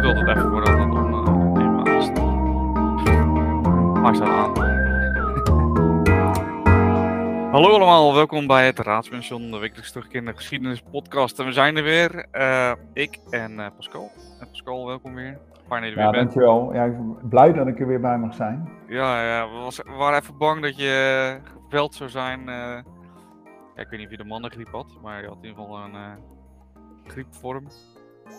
[0.00, 2.10] duurt altijd even voordat het om uh, is.
[4.00, 4.78] Maar staat aan.
[7.50, 11.38] Hallo allemaal, welkom bij het Raadspension, de wekelijks terugkerende geschiedenis podcast.
[11.38, 14.10] En we zijn er weer, uh, ik en uh, Pascal.
[14.40, 15.38] En Pascal, welkom weer.
[15.68, 16.14] Fijn dat je ja, weer bent.
[16.14, 16.74] dankjewel.
[16.74, 18.68] Ja, ik ben blij dat ik er weer bij mag zijn.
[18.86, 22.40] Ja, ja we, was, we waren even bang dat je geveld zou zijn.
[22.44, 22.82] Ja,
[23.76, 25.94] ik weet niet of je de mannengriep had, maar je had in ieder geval een
[27.06, 27.66] griepvorm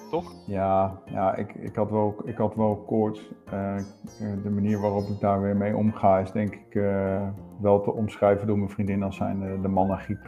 [0.10, 0.34] toch?
[0.48, 3.32] Ja, ja ik, ik, had wel, ik had wel koorts.
[3.54, 3.76] Uh,
[4.44, 7.28] de manier waarop ik daar weer mee omga is denk ik uh,
[7.62, 10.20] wel te omschrijven door mijn vriendin als zijn de, de mannengriep.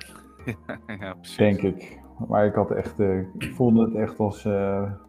[1.00, 1.38] ja, precies.
[1.38, 2.02] Denk ik.
[2.28, 4.46] Maar ik had echt, uh, ik voelde het echt als,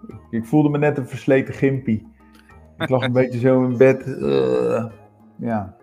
[0.06, 2.12] ik, ik, voelde me net een versleten gimpie.
[2.78, 4.18] Ik lag een beetje zo in bed.
[5.36, 5.76] ja,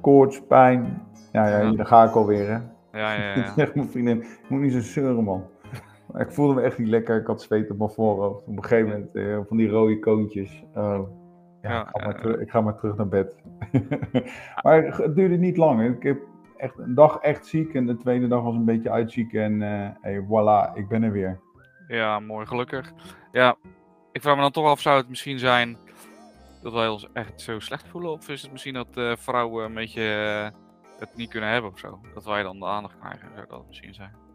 [0.00, 1.02] koorts, pijn.
[1.32, 2.58] Ja, ja, daar ga ik alweer hè.
[2.92, 3.68] Ja, ja, ja.
[3.74, 5.44] Mijn vriendin, ik moet niet zo zeuren man.
[6.16, 7.20] Ik voelde me echt niet lekker.
[7.20, 8.46] Ik had zweet op mijn voorhoofd.
[8.46, 10.64] Op een gegeven moment uh, van die rode koontjes.
[10.76, 11.00] Uh,
[11.62, 13.36] ja, ja, ga maar terug, ik ga maar terug naar bed.
[14.62, 15.96] maar het duurde niet lang.
[15.96, 16.18] Ik heb
[16.56, 19.32] echt een dag echt ziek en de tweede dag was een beetje uitziek.
[19.32, 21.40] En uh, hey, voilà, ik ben er weer.
[21.88, 22.92] Ja, mooi, gelukkig.
[23.32, 23.56] Ja,
[24.12, 25.76] ik vraag me dan toch af, zou het misschien zijn
[26.62, 28.10] dat wij ons echt zo slecht voelen?
[28.10, 30.02] Of is het misschien dat vrouwen een beetje
[30.98, 32.00] het niet kunnen hebben of zo?
[32.14, 34.27] Dat wij dan de aandacht krijgen, zou dat misschien zijn?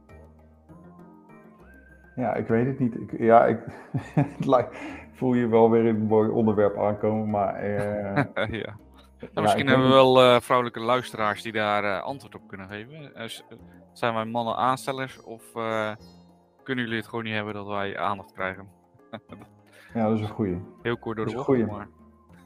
[2.16, 2.96] Ja, ik weet het niet.
[2.96, 3.60] Ik, ja, ik
[5.18, 7.62] voel je wel weer in een mooi onderwerp aankomen, maar...
[7.64, 8.78] Uh, ja.
[9.34, 13.12] Nou, misschien hebben we wel uh, vrouwelijke luisteraars die daar uh, antwoord op kunnen geven.
[13.94, 15.44] zijn wij mannen aanstellers of
[16.64, 18.68] kunnen jullie het gewoon niet hebben dat wij aandacht krijgen?
[19.94, 20.62] ja, dat is een goeie.
[20.82, 21.88] Heel kort door de bocht, maar...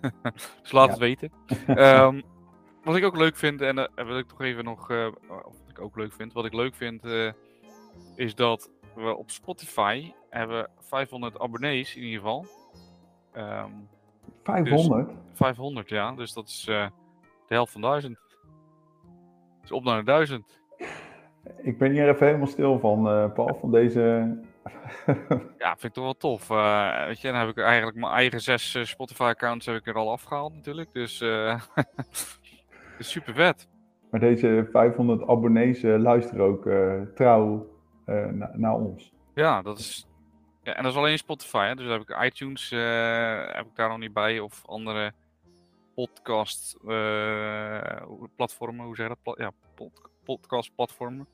[0.62, 1.32] dus laat het weten.
[1.68, 2.24] um,
[2.84, 4.88] wat ik ook leuk vind, en dat wil ik toch even nog...
[5.28, 7.04] wat ik ook leuk vind, wat ik leuk vind,
[8.16, 8.70] is dat
[9.06, 12.46] we op Spotify hebben 500 abonnees in ieder geval.
[13.38, 13.88] Um,
[14.44, 15.08] 500?
[15.08, 16.12] Dus 500, ja.
[16.12, 16.88] Dus dat is uh,
[17.48, 18.20] de helft van 1000.
[19.62, 20.60] Dus op naar de 1000.
[21.58, 24.02] Ik ben hier even helemaal stil van, uh, Paul, van deze...
[25.58, 26.50] ja, vind ik toch wel tof.
[26.50, 30.12] Uh, weet je, dan heb ik eigenlijk mijn eigen zes Spotify-accounts heb ik er al
[30.12, 30.94] afgehaald natuurlijk.
[30.94, 31.22] Dus,
[32.98, 33.68] is super vet.
[34.12, 36.70] Maar deze 500 abonnees luisteren ook
[37.16, 37.77] trouw
[38.08, 39.14] uh, naar ons.
[39.34, 40.08] Ja, dat is.
[40.64, 41.66] Ja, en dat is alleen Spotify.
[41.68, 41.76] Hè?
[41.76, 44.40] Dus heb ik iTunes uh, heb ik daar nog niet bij.
[44.40, 45.12] Of andere
[45.96, 47.82] podcast uh,
[48.36, 48.86] platformen.
[48.86, 49.38] Hoe zeg je dat?
[49.38, 51.28] ja, pod podcast platformen.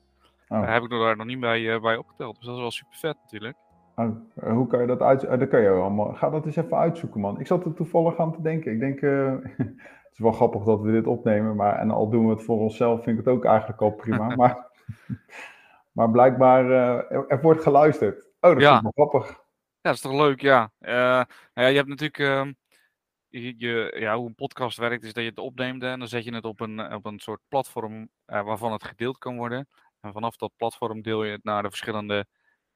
[0.48, 0.60] Oh.
[0.60, 2.36] Daar heb ik daar nog niet bij, bij opgeteld.
[2.36, 3.56] Dus dat is wel super vet natuurlijk.
[3.96, 5.20] Oh, hoe kan je dat uit?
[5.20, 6.12] dat kan je allemaal.
[6.12, 7.40] Ga dat eens even uitzoeken, man.
[7.40, 8.72] Ik zat er toevallig aan te denken.
[8.72, 9.00] Ik denk,
[9.64, 12.58] het is wel grappig dat we dit opnemen, maar en al doen we het voor
[12.58, 14.34] onszelf, vind ik het ook eigenlijk al prima.
[14.36, 14.66] maar
[15.94, 18.28] maar blijkbaar, uh, er, wordt geluisterd.
[18.40, 18.76] Oh, dat ja.
[18.76, 19.28] is wel grappig.
[19.28, 19.36] Ja,
[19.80, 20.70] dat is toch leuk, ja.
[20.80, 22.52] Uh, nou ja je hebt natuurlijk, uh,
[23.58, 26.34] je, ja, hoe een podcast werkt is dat je het opneemt en dan zet je
[26.34, 29.68] het op een, op een soort platform waarvan het gedeeld kan worden.
[30.00, 32.26] En vanaf dat platform deel je het naar de verschillende,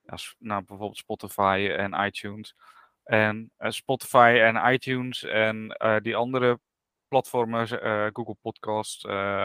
[0.01, 2.55] ja, naar bijvoorbeeld Spotify en iTunes.
[3.03, 6.61] En Spotify en iTunes en die andere
[7.09, 7.69] platformen,
[8.13, 9.03] Google Podcast,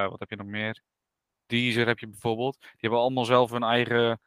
[0.07, 0.83] wat heb je nog meer?
[1.53, 2.57] Deezer heb je bijvoorbeeld.
[2.59, 4.21] Die hebben allemaal zelf hun eigen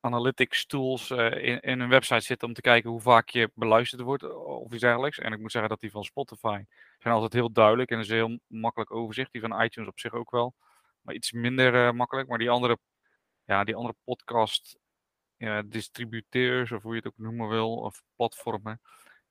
[0.00, 4.00] analytics tools uh, in, in hun website zitten om te kijken hoe vaak je beluisterd
[4.00, 5.18] wordt eh, of iets dergelijks.
[5.18, 6.64] En ik moet zeggen dat die van Spotify
[6.98, 9.32] zijn altijd heel duidelijk en is heel makkelijk overzicht.
[9.32, 10.54] Die van iTunes op zich ook wel,
[11.00, 12.28] maar iets minder uh, makkelijk.
[12.28, 12.78] Maar die andere,
[13.44, 14.78] ja, die andere podcast
[15.66, 18.80] distributeurs of hoe je het ook noemen wil, of platformen,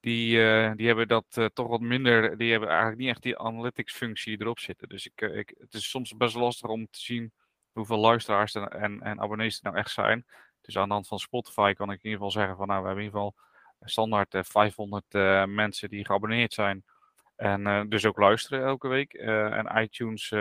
[0.02, 2.38] die, uh, die hebben dat uh, toch wat minder.
[2.38, 4.90] Die hebben eigenlijk niet echt die analytics functie erop zitten.
[4.90, 7.34] Dus ik, uh, ik, het is soms best lastig om te zien
[7.72, 10.26] hoeveel luisteraars en, en, en, abonnees er nou echt zijn.
[10.62, 12.88] Dus aan de hand van Spotify kan ik in ieder geval zeggen van nou, we
[12.88, 13.46] hebben in ieder geval
[13.84, 15.14] standaard 500
[15.50, 16.84] mensen die geabonneerd zijn.
[17.36, 19.14] En dus ook luisteren elke week.
[19.14, 20.32] en iTunes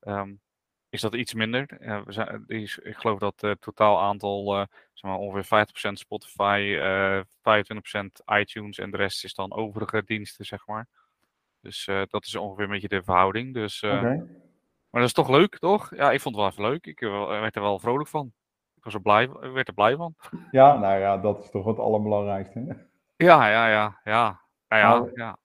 [0.00, 0.40] um,
[0.90, 1.66] is dat iets minder.
[2.04, 7.18] we zijn, is, ik geloof dat het totaal aantal, zeg maar ongeveer 50% Spotify, uh,
[7.18, 10.86] eh, 25% iTunes en de rest is dan overige diensten, zeg maar.
[11.60, 13.54] Dus dat is ongeveer een beetje de verhouding.
[13.54, 14.16] Dus, okay.
[14.90, 15.94] Maar dat is toch leuk, toch?
[15.94, 16.86] Ja, ik vond het wel even leuk.
[16.86, 17.00] Ik
[17.40, 18.32] werd er wel vrolijk van.
[18.74, 20.14] Ik was er blij, werd er blij van.
[20.50, 22.86] Ja, nou ja, dat is toch het allerbelangrijkste.
[23.16, 24.40] Ja, ja, ja, ja.
[24.68, 25.38] Nou ja, nou, ja.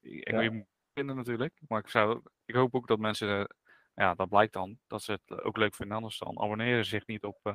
[0.00, 1.60] Ik wil je vinden natuurlijk.
[1.68, 3.54] Maar ik, zou, ik hoop ook dat mensen
[4.00, 5.96] ja, dat blijkt dan dat ze het ook leuk vinden.
[5.96, 7.52] Anders dan abonneren ze zich niet op, uh,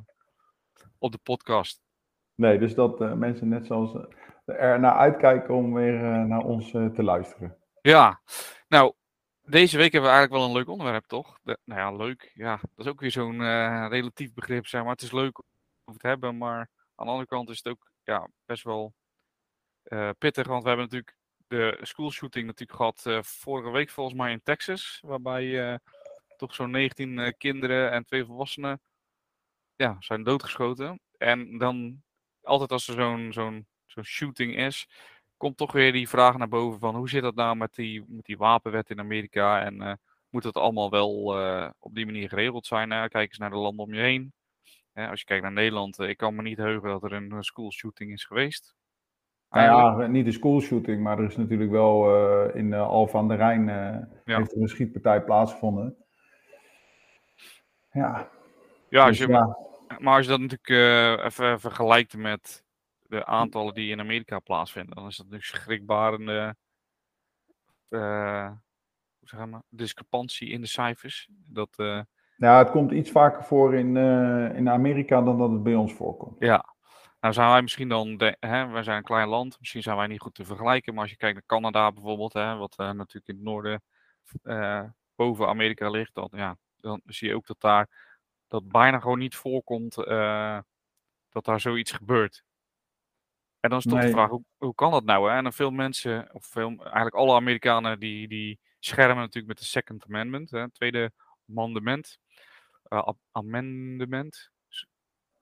[0.98, 1.82] op de podcast.
[2.36, 4.04] Nee, dus dat uh, mensen net zoals uh,
[4.46, 7.58] er naar uitkijken om weer naar ons te luisteren.
[7.82, 8.22] Ja,
[8.68, 8.94] nou,
[9.42, 11.40] deze week hebben we eigenlijk wel een leuk onderwerp, toch?
[11.44, 12.32] De, nou ja, leuk.
[12.34, 13.40] Ja, dat is ook weer zo'n
[13.88, 14.92] relatief begrip, zeg maar.
[14.92, 17.92] Het is leuk om het te hebben, maar aan de andere kant is het ook
[18.04, 18.94] ja, best wel
[19.84, 21.18] eh, pittig, want we hebben natuurlijk
[21.48, 25.78] de schoolshooting natuurlijk gehad eh, vorige week volgens mij in Texas, waarbij eh,
[26.38, 28.82] toch zo'n 19 eh, kinderen en twee volwassenen
[29.76, 31.00] ja, zijn doodgeschoten.
[31.18, 32.04] En dan
[32.42, 34.88] altijd als er zo'n zo'n zo'n shooting is,
[35.38, 38.26] komt toch weer die vraag naar boven van hoe zit dat nou met die, met
[38.26, 39.94] die wapenwet in Amerika en eh,
[40.30, 42.88] moet dat allemaal wel eh, op die manier geregeld zijn?
[42.88, 44.34] Nou, kijk eens naar de landen om je heen.
[44.92, 47.38] Hè, als je kijkt naar Nederland, ik kan me niet heugen dat er een eh,
[47.40, 48.76] schoolshooting is geweest.
[49.50, 52.10] Nou ja, niet de schoolshooting, maar er is natuurlijk wel
[52.54, 54.38] in uh, Alphen aan de Rijn Ja.
[54.38, 56.05] heeft er een schietpartij plaatsgevonden.
[57.96, 58.30] Ja,
[58.90, 59.56] Ja, als dus je,
[60.00, 62.64] maar als je dat natuurlijk eh, even vergelijkt met
[63.02, 66.56] de aantallen die in Amerika plaatsvinden, dan is dat natuurlijk schrikbarende
[67.90, 68.48] eh,
[69.20, 71.30] hoe zeg maar, discrepantie in de cijfers.
[71.32, 72.02] Dat, eh,
[72.38, 73.98] ja, het komt iets vaker voor in,
[74.56, 76.36] in Amerika dan dat het bij ons voorkomt.
[76.40, 76.76] ja,
[77.20, 80.08] nou zijn wij misschien dan, de, hè, wij zijn een klein land, misschien zijn wij
[80.08, 83.36] niet goed te vergelijken, maar als je kijkt naar Canada bijvoorbeeld, hè, wat natuurlijk in
[83.36, 83.82] het noorden
[85.16, 87.90] boven Amerika ligt, dan, ja, dan zie je ook dat daar
[88.48, 90.60] dat bijna gewoon niet voorkomt eh,
[91.30, 92.44] dat daar zoiets gebeurt.
[93.60, 95.30] En dan is toch de vraag, hoe, hoe kan dat nou?
[95.30, 95.38] Hè?
[95.38, 99.66] En dan veel mensen, of veel, eigenlijk alle Amerikanen, die, die schermen natuurlijk met de
[99.66, 101.12] Second Amendment, hè, tweede
[101.50, 102.20] amendement.
[102.84, 104.52] am- amendement.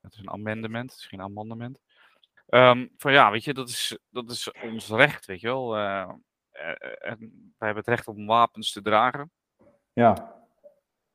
[0.02, 1.80] Het is een amendement, het is geen amendement.
[2.48, 5.78] Ehm, van ja, weet je, dat is, dat is ons recht, weet je wel.
[5.78, 6.10] eh,
[7.00, 7.18] en
[7.58, 9.32] wij hebben het recht om wapens te dragen.
[9.94, 10.43] Ja,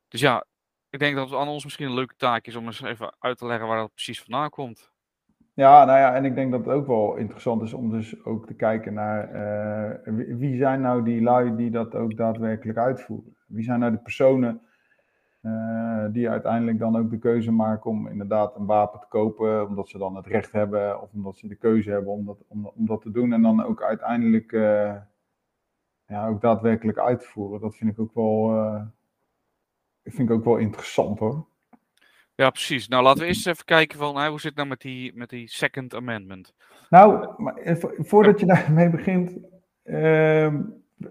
[0.09, 0.45] Dus ja,
[0.91, 3.39] ik denk dat het aan ons misschien een leuke taak is om eens even uit
[3.39, 4.93] te leggen waar dat precies vandaan komt.
[5.55, 8.47] Ja, nou ja, en ik denk dat het ook wel interessant is om dus ook
[8.47, 13.37] te kijken naar eh, wie, zijn nou die lui die dat ook daadwerkelijk uitvoeren?
[13.47, 14.61] Wie zijn nou de personen
[15.41, 19.89] eh, die uiteindelijk dan ook de keuze maken om inderdaad een wapen te kopen, omdat
[19.89, 23.03] ze dan het recht hebben of omdat ze de keuze hebben om dat, om, dat
[23.03, 24.95] te doen en dan ook uiteindelijk eh,
[26.07, 27.61] ja, ook daadwerkelijk uit te voeren.
[27.61, 28.51] Dat vind ik ook wel,
[30.11, 31.47] vind ik ook wel interessant hoor.
[32.35, 32.89] Ja, precies.
[32.89, 35.29] Nou, laten we eerst even kijken van hè, hoe zit het nou met die, met
[35.31, 36.55] die Second Amendment?
[36.91, 37.27] Nou,
[37.99, 39.39] voordat je daarmee begint,
[39.83, 40.63] ehm,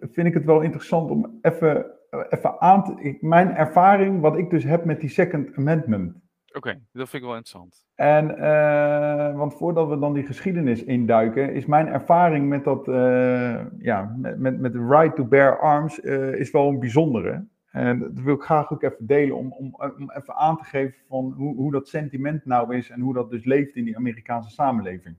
[0.01, 1.85] vind ik het wel interessant om even,
[2.29, 3.01] even aan te...
[3.01, 6.13] ik- Mijn ervaring, wat ik dus heb met die Second Amendment.
[6.53, 7.85] Oké, dat vind ik wel interessant.
[7.95, 13.65] En, eh, want voordat we dan die geschiedenis induiken, is mijn ervaring met dat, eh,
[13.79, 17.45] ja, met, met, met de right to bear arms, eh, is wel een bijzondere.
[17.77, 21.00] En dat wil ik graag ook even delen om, om, om even aan te geven
[21.07, 24.50] van hoe, hoe dat sentiment nou is en hoe dat dus leeft in die Amerikaanse
[24.50, 25.15] samenleving.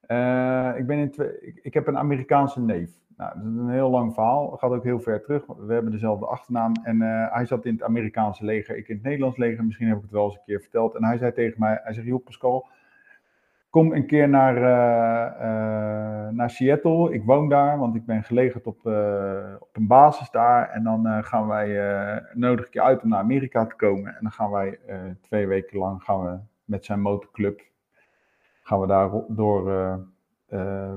[0.00, 2.90] Eh, ik, ben in twee, ik, heb een Amerikaanse neef.
[3.16, 4.56] Nou, dat is een heel lang verhaal.
[4.56, 5.46] Gaat ook heel ver terug.
[5.46, 6.72] We hebben dezelfde achternaam.
[6.82, 9.64] En eh, hij zat in het Amerikaanse leger, ik in het Nederlands leger.
[9.64, 10.94] Misschien heb ik het wel eens een keer verteld.
[10.94, 12.68] En hij zei tegen mij, hij zegt, joh Pascal,
[13.72, 17.12] kom een keer naar, eh, eh, naar Seattle.
[17.12, 20.70] Ik woon daar, want ik ben gelegerd op, eh, op een basis daar.
[20.70, 21.68] En dan gaan wij,
[22.32, 24.14] nodig ik je uit om naar Amerika te komen.
[24.14, 24.78] En dan gaan wij
[25.20, 27.60] twee weken lang gaan we met zijn motorclub,
[28.62, 29.64] gaan we daar door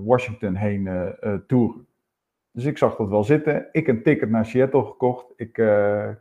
[0.04, 1.88] Washington heen eh, toeren.
[2.52, 3.68] Dus ik zag dat wel zitten.
[3.72, 5.26] Ik een ticket naar Seattle gekocht.
[5.36, 5.54] Ik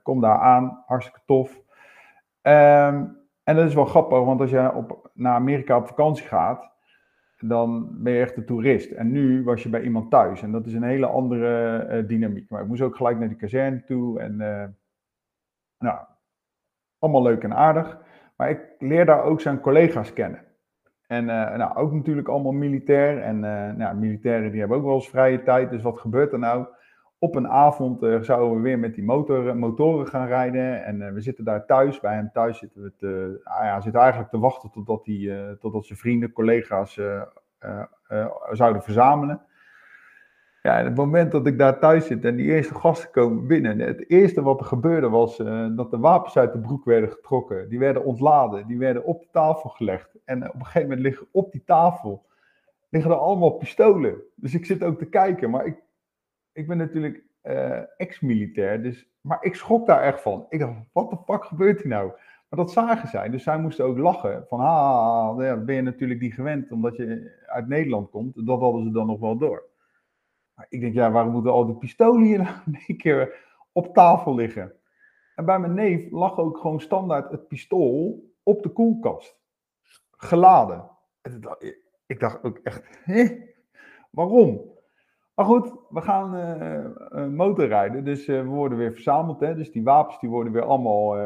[0.03, 0.83] kom daar aan.
[0.87, 1.61] Hartstikke tof.
[2.43, 3.05] Ehm,
[3.45, 6.73] en dat is wel grappig, want als je op, naar Amerika op vakantie gaat,
[7.49, 8.91] dan ben je echt een toerist.
[8.91, 10.43] En nu was je bij iemand thuis.
[10.43, 12.51] En dat is een hele andere eh, dynamiek.
[12.51, 14.21] Maar ik moest ook gelijk naar die kazerne toe.
[14.21, 14.69] En eh,
[15.79, 15.99] nou,
[16.99, 17.99] allemaal leuk en aardig.
[18.37, 20.41] Maar ik leer daar ook zijn collega's kennen.
[21.07, 23.23] En eh, nou, ook natuurlijk allemaal militair.
[23.23, 23.41] En
[23.77, 25.71] nou, militairen die hebben ook wel eens vrije tijd.
[25.71, 26.67] Dus wat gebeurt er nou?
[27.25, 30.85] Op een avond eh, zouden we weer met die motor, motoren gaan rijden.
[30.85, 32.01] En eh, we zitten daar thuis.
[32.01, 35.51] Bij hem thuis zitten we te, ah ja, zitten eigenlijk te wachten totdat, die, eh,
[35.61, 37.23] totdat zijn vrienden, collega's eh,
[37.59, 39.41] eh, eh, zouden verzamelen.
[40.63, 43.79] Ja, en het moment dat ik daar thuis zit en die eerste gasten komen binnen.
[43.79, 47.69] Het eerste wat er gebeurde was eh, dat de wapens uit de broek werden getrokken.
[47.69, 50.17] Die werden ontladen, die werden op de tafel gelegd.
[50.25, 52.27] En eh, op een gegeven moment liggen op die tafel
[52.89, 54.23] liggen er allemaal pistolen.
[54.35, 55.83] Dus ik zit ook te kijken, maar ik,
[56.55, 60.47] ik ben natuurlijk eh, ex-militair, dus, maar ik schrok daar echt van.
[60.49, 62.13] Ik dacht, wat de fuck gebeurt hier nou?
[62.49, 64.45] Maar dat zagen zij, dus zij moesten ook lachen.
[64.49, 68.47] Van, ah, ja, ben je natuurlijk niet gewend, omdat je uit Nederland komt.
[68.47, 69.65] Dat hadden ze dan nog wel door.
[70.55, 73.35] Maar ik denk, ja, waarom moeten al die pistolen hier nou keer
[73.73, 74.73] op tafel liggen?
[75.35, 79.39] En bij mijn neef lag ook gewoon standaard het pistool op de koelkast.
[80.11, 80.91] Geladen.
[82.07, 83.39] Ik dacht ook echt, hè?
[84.11, 84.74] Waarom?
[85.35, 89.41] Maar goed, we gaan eh, eh, motorrijden, dus eh, we worden weer verzameld.
[89.41, 89.55] Hè?
[89.55, 91.19] Dus die wapens die worden weer allemaal,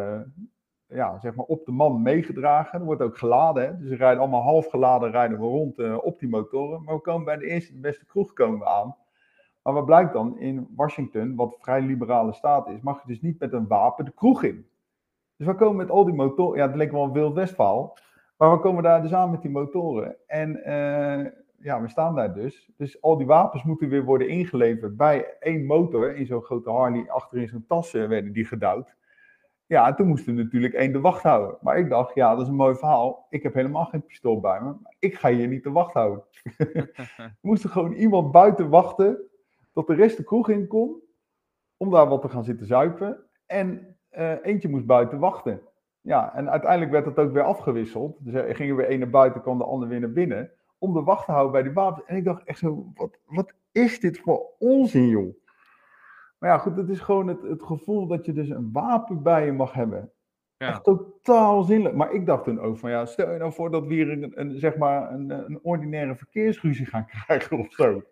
[0.86, 2.78] ja, zeg maar op de man meegedragen.
[2.78, 3.64] Er wordt ook geladen.
[3.64, 3.78] Hè?
[3.78, 6.82] Dus ze rijden allemaal half geladen rijden we rond op die motoren.
[6.82, 8.96] Maar we komen bij de eerste de beste kroeg komen we aan.
[9.62, 10.38] Maar wat blijkt dan?
[10.38, 14.12] In Washington, wat vrij liberale staat is, mag je dus niet met een wapen de
[14.14, 14.66] kroeg in.
[15.36, 16.58] Dus we komen met al die motoren.
[16.58, 17.96] Ja, het leek wel een wild westval.
[18.36, 20.16] Maar we komen daar dus aan met die motoren.
[20.26, 20.62] En
[21.60, 22.70] ja, we staan daar dus.
[22.76, 26.14] Dus al die wapens moeten weer worden ingeleverd bij één motor.
[26.14, 28.96] In zo'n grote Harley achter in zo'n tas uh, werden die gedouwd.
[29.66, 31.58] Ja, en toen moesten we natuurlijk één de wacht houden.
[31.60, 33.26] Maar ik dacht, ja, dat is een mooi verhaal.
[33.30, 34.74] Ik heb helemaal geen pistool bij me.
[34.98, 36.24] Ik ga hier niet de wacht houden.
[37.40, 39.18] moest er gewoon iemand buiten wachten
[39.72, 41.02] tot de rest de kroeg in kon.
[41.76, 43.18] Om daar wat te gaan zitten zuipen.
[43.46, 45.60] En uh, eentje moest buiten wachten.
[46.00, 48.16] Ja, en uiteindelijk werd dat ook weer afgewisseld.
[48.18, 50.50] Dus er ging er weer één naar buiten, kwam de ander weer naar binnen.
[50.78, 52.06] Om de wacht te houden bij die wapens.
[52.06, 55.34] En ik dacht echt zo, wat, wat is dit voor onzin, joh?
[56.38, 59.44] Maar ja, goed, het is gewoon het, het gevoel dat je dus een wapen bij
[59.44, 60.12] je mag hebben.
[60.56, 60.68] Ja.
[60.68, 61.92] Echt totaal zinloos.
[61.92, 64.40] Maar ik dacht toen ook van, ja, stel je nou voor dat we hier een,
[64.40, 68.02] een zeg maar een, een ordinaire verkeersruzie gaan krijgen of zo.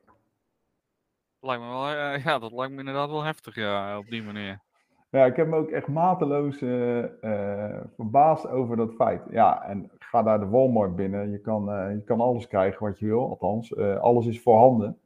[1.40, 4.60] Lijkt me wel, uh, ja, dat lijkt me inderdaad wel heftig, ja, op die manier.
[5.10, 9.22] Ja, ik heb me ook echt mateloos uh, uh, verbaasd over dat feit.
[9.30, 11.30] Ja, en ga daar de Walmart binnen.
[11.30, 13.76] Je kan, je kan alles krijgen wat je wil, althans.
[13.76, 14.98] alles is voorhanden.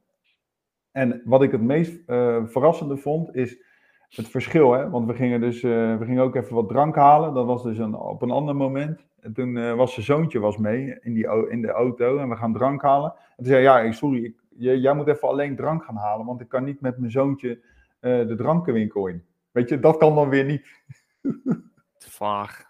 [0.91, 2.03] En wat ik het meest
[2.45, 3.63] verrassende vond, is
[4.09, 4.71] het verschil.
[4.71, 4.89] Hè?
[4.89, 7.33] Want we gingen dus we gingen ook even wat drank halen.
[7.33, 9.05] Dat was dus een, op een ander moment.
[9.19, 12.53] En toen was zijn zoontje was mee in, die, in de auto en we gaan
[12.53, 13.11] drank halen.
[13.11, 16.49] En toen zei ja, sorry, ik, jij moet even alleen drank gaan halen, want ik
[16.49, 17.59] kan niet met mijn zoontje
[17.99, 19.23] de drankenwinkel in.
[19.51, 20.81] Weet je, dat kan dan weer niet.
[21.97, 22.63] Te vaag.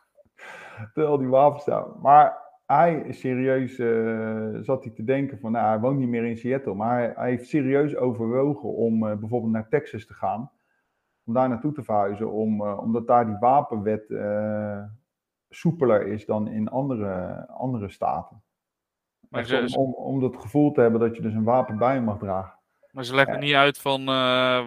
[0.93, 1.99] Terwijl die wapens staan.
[2.01, 6.37] Maar hij serieus uh, zat hij te denken van, nou, hij woont niet meer in
[6.37, 10.51] Seattle, maar hij, hij heeft serieus overwogen om uh, bijvoorbeeld naar Texas te gaan,
[11.23, 14.13] om daar naartoe te verhuizen, om, uh, omdat daar die wapenwet
[15.49, 18.43] soepeler is dan in andere, andere staten.
[19.29, 22.01] Maar om, om, om dat gevoel te hebben dat je dus een wapen bij je
[22.01, 22.59] mag dragen.
[22.91, 24.07] Maar ze leggen niet uit van uh,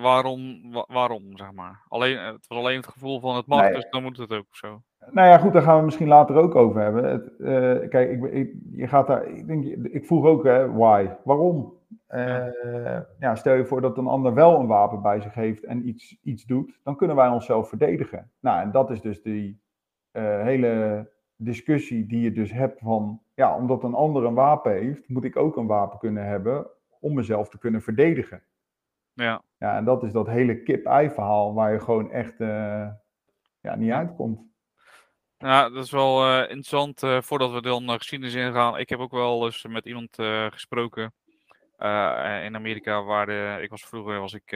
[0.03, 1.85] waarom, wa waarom, zeg maar.
[1.89, 3.73] Alleen, het was alleen het gevoel van het mag, nee.
[3.73, 4.83] dus dan moet het ook zo.
[5.11, 7.05] Nou ja, goed, daar gaan we misschien later ook over hebben.
[7.05, 11.09] Het, uh, kijk, ik, ik, je gaat daar, ik, denk, ik vroeg ook, hè, why?
[11.25, 11.73] Waarom?
[12.09, 12.27] Uh,
[12.63, 13.07] ja.
[13.19, 13.35] ja.
[13.35, 16.45] stel je voor dat een ander wel een wapen bij zich heeft en iets, iets
[16.45, 18.31] doet, dan kunnen wij onszelf verdedigen.
[18.41, 19.63] Nou, en dat is dus die
[20.19, 25.25] hele discussie die je dus hebt van, ja, omdat een ander een wapen heeft, moet
[25.25, 26.67] ik ook een wapen kunnen hebben
[27.05, 28.43] om mezelf te kunnen verdedigen.
[29.13, 29.43] Ja.
[29.59, 32.89] Ja, en dat is dat hele kip-ei verhaal waar je gewoon echt uh,
[33.61, 34.41] ja, niet uitkomt.
[35.39, 37.03] Ja, dat is wel uh, interessant.
[37.03, 38.79] Uh, voordat we dan naar geschiedenis ingaan.
[38.79, 40.17] Ik heb ook wel eens met iemand
[40.51, 41.15] gesproken
[42.45, 43.03] in Amerika.
[43.03, 43.29] Waar
[43.63, 44.51] ik was vroeger was ik,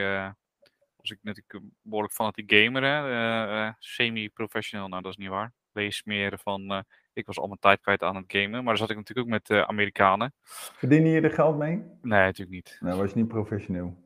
[0.95, 3.75] was ik natuurlijk behoorlijk fanatiek gamer.
[3.79, 5.53] Semi-professional, nou dat is niet waar.
[5.71, 6.85] Lees meer van
[7.19, 8.51] ik was al mijn tijd kwijt aan het gamen.
[8.51, 10.33] Maar daar zat ik natuurlijk ook met uh, Amerikanen.
[10.41, 11.75] Verdiende je er geld mee?
[12.01, 12.77] Nee, natuurlijk niet.
[12.79, 14.03] Nou, was je niet professioneel.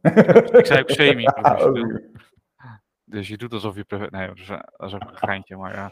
[0.51, 1.84] ik zei ook semi-professioneel.
[1.84, 3.86] Oh, dus je doet alsof je...
[4.10, 5.91] Nee, dat is, dat is ook een geintje, maar ja.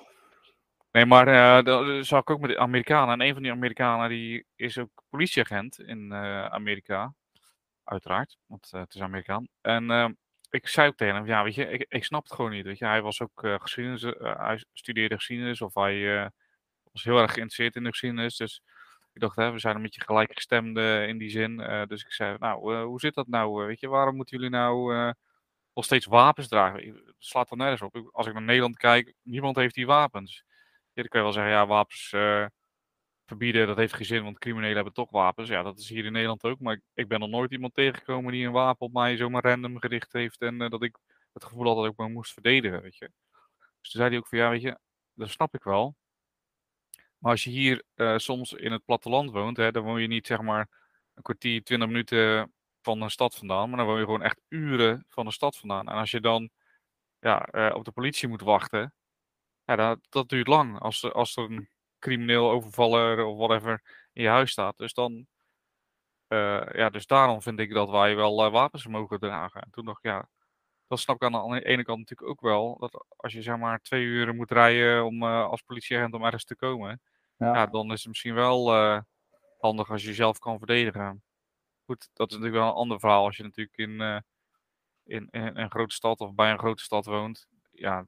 [0.92, 3.14] Nee, maar uh, dan zag ik ook met de Amerikanen.
[3.14, 7.14] En een van die Amerikanen die is ook politieagent in uh, Amerika.
[7.84, 9.48] Uiteraard, want uh, het is Amerikaan.
[9.62, 10.18] En
[10.50, 12.66] ik zei ook tegen hem, ja, weet je, ik, ik snap het gewoon niet.
[12.66, 16.32] Weet je, hij was ook geschiedenis, hij studeerde geschiedenis of hij
[16.92, 18.38] was heel erg geïnteresseerd in de geschiedenis.
[18.38, 18.62] Dus
[19.14, 21.60] ik dacht, hè, we zijn een beetje gelijkgestemde in die zin.
[21.60, 23.66] Uh, dus ik zei, nou, uh, hoe zit dat nou?
[23.66, 24.94] weet je, waarom moeten jullie nou
[25.74, 26.88] nog steeds wapens dragen?
[26.88, 28.10] Het slaat er nergens op.
[28.12, 30.44] Als ik naar Nederland kijk, niemand heeft die wapens.
[30.94, 32.14] Ja, dan kun je wel zeggen, ja, wapens
[33.32, 35.50] verbieden, dat heeft geen zin, want criminelen hebben toch wapens.
[35.50, 36.60] Ja, dat is hier in Nederland ook.
[36.60, 39.80] Maar ik, ik ben nog nooit iemand tegengekomen die een wapen op mij zomaar random
[39.80, 40.42] gericht heeft.
[40.42, 40.98] En dat ik
[41.34, 43.12] het gevoel had dat ik me moest verdedigen, weet je.
[43.82, 44.80] Dus toen zei hij ook van, ja, weet je,
[45.14, 45.96] dat snap ik wel.
[47.22, 50.28] Maar als je hier uh, soms in het platteland woont, hè, dan woon je niet
[50.28, 50.70] zeg maar
[51.14, 55.06] een kwartier, twintig minuten van een stad vandaan, maar dan woon je gewoon echt uren
[55.10, 55.88] van de stad vandaan.
[55.88, 56.50] En als je dan
[57.20, 58.94] ja, uh, op de politie moet wachten,
[59.66, 60.80] ja, dat, dat duurt lang.
[60.80, 63.82] Als, als er een crimineel overvaller of whatever
[64.14, 64.78] in je huis staat.
[64.78, 65.28] Dus dan,
[66.28, 69.62] uh, ja, dus daarom vind ik dat wij wel wapens mogen dragen.
[69.62, 70.30] En toen dacht ik, ja,
[70.88, 72.78] dat snap ik aan de ene kant natuurlijk ook wel.
[72.80, 76.56] Dat als je zeg maar twee uur moet rijden om als politieagent om ergens te
[76.56, 77.02] komen
[77.46, 77.54] ja.
[77.54, 77.66] ja.
[77.66, 79.00] dan is het misschien wel uh,
[79.60, 81.24] handig als je jezelf kan verdedigen.
[81.86, 84.20] Goed, dat is natuurlijk wel een ander verhaal als je natuurlijk in, uh,
[85.04, 87.48] in, in, een grote stad of bij een grote stad woont.
[87.72, 88.08] Ja.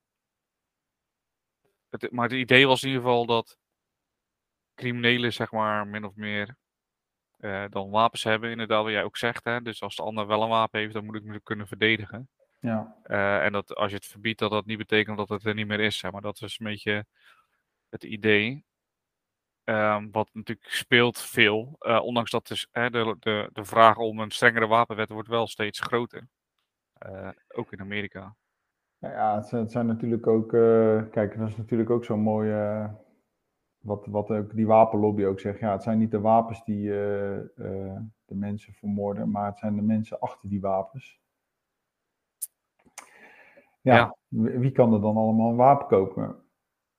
[1.89, 3.57] Het, maar het idee was in ieder geval dat
[4.75, 6.57] criminelen, zeg maar, min of meer
[7.39, 9.43] uh, dan wapens hebben, inderdaad, wat jij ook zegt.
[9.43, 9.61] Hè?
[9.61, 12.29] Dus als de ander wel een wapen heeft, dan moet ik me kunnen verdedigen.
[12.59, 12.95] Ja.
[13.05, 15.67] Uh, en dat als je het verbiedt, dat dat niet betekent dat het er niet
[15.67, 16.01] meer is.
[16.01, 17.05] Maar dat is een beetje
[17.89, 18.65] het idee,
[19.63, 24.19] ehm, wat natuurlijk speelt veel, uh, ondanks dat dus, hè, de, de, de vraag om
[24.19, 26.27] een strengere wapenwet wordt wel steeds groter.
[27.07, 28.35] Uh, ook in Amerika.
[28.99, 32.19] Nou ja, het zijn, het zijn natuurlijk ook, uh, kijk, dat is natuurlijk ook zo'n
[32.19, 32.91] mooie,
[33.77, 35.59] wat, wat ook die wapenlobby ook zegt.
[35.59, 36.89] Ja, het zijn niet de wapens die
[38.25, 41.21] de mensen vermoorden, maar het zijn de mensen achter die wapens.
[43.81, 44.15] Ja, ja.
[44.59, 46.43] wie kan er dan allemaal een wapen kopen?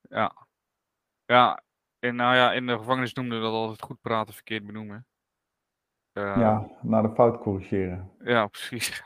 [0.01, 0.47] Ja.
[1.27, 1.64] Ja,
[2.05, 5.07] en nou ja, in de gevangenis noemden we dat altijd goed praten, verkeerd benoemen.
[6.13, 8.11] Uh, ja, naar de fout corrigeren.
[8.19, 9.03] Ja, precies.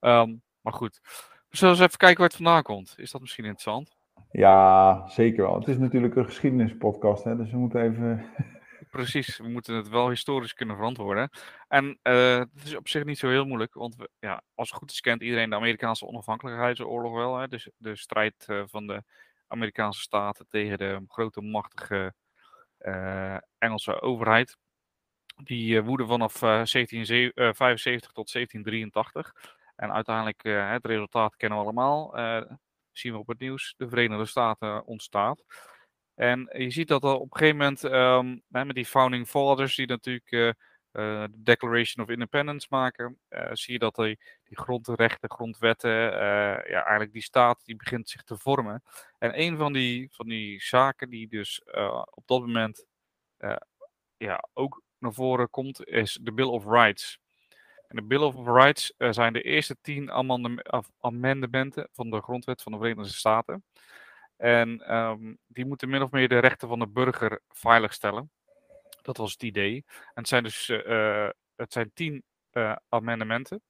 [0.00, 1.00] um, maar goed.
[1.48, 2.94] We zullen eens even kijken waar het vandaan komt.
[2.96, 3.96] Is dat misschien interessant?
[4.30, 5.54] Ja, zeker wel.
[5.58, 8.24] Het is natuurlijk een geschiedenispodcast, hè, dus we moeten even
[8.90, 9.38] precies.
[9.38, 11.30] We moeten het wel historisch kunnen verantwoorden.
[11.68, 14.78] En uh, het is op zich niet zo heel moeilijk, want we, ja, als het
[14.78, 17.36] goed is kent iedereen de Amerikaanse onafhankelijkheidsoorlog wel.
[17.36, 17.48] Hè?
[17.48, 19.02] Dus de strijd uh, van de
[19.48, 22.14] Amerikaanse staten tegen de grote machtige
[22.80, 24.56] uh, Engelse overheid.
[25.42, 29.32] Die woedde vanaf 1775 tot 1783.
[29.76, 32.14] En uiteindelijk, het resultaat kennen we allemaal.
[32.92, 33.74] zien we op het nieuws.
[33.76, 35.44] De Verenigde Staten ontstaat.
[36.14, 40.56] En je ziet dat op een gegeven moment um, met die founding fathers, die natuurlijk
[40.98, 47.12] de Declaration of Independence maken, uh, zie je dat die, die grondrechten, grondwetten, ja, eigenlijk
[47.12, 48.82] die staat, die begint zich te vormen.
[49.18, 51.62] En een van die, van die zaken die dus
[52.10, 52.86] op dat moment
[54.16, 57.18] ja, ook naar voren komt, is de Bill of Rights.
[57.88, 60.12] En de Bill of Rights zijn de eerste tien
[61.00, 63.64] amendementen van de grondwet van de Verenigde Staten.
[64.36, 68.30] En um, die moeten min of meer de rechten van de burger veiligstellen.
[69.08, 69.84] Dat was het idee.
[69.86, 72.22] En het zijn dus uh, het zijn tien
[72.52, 73.62] uh, amendementen.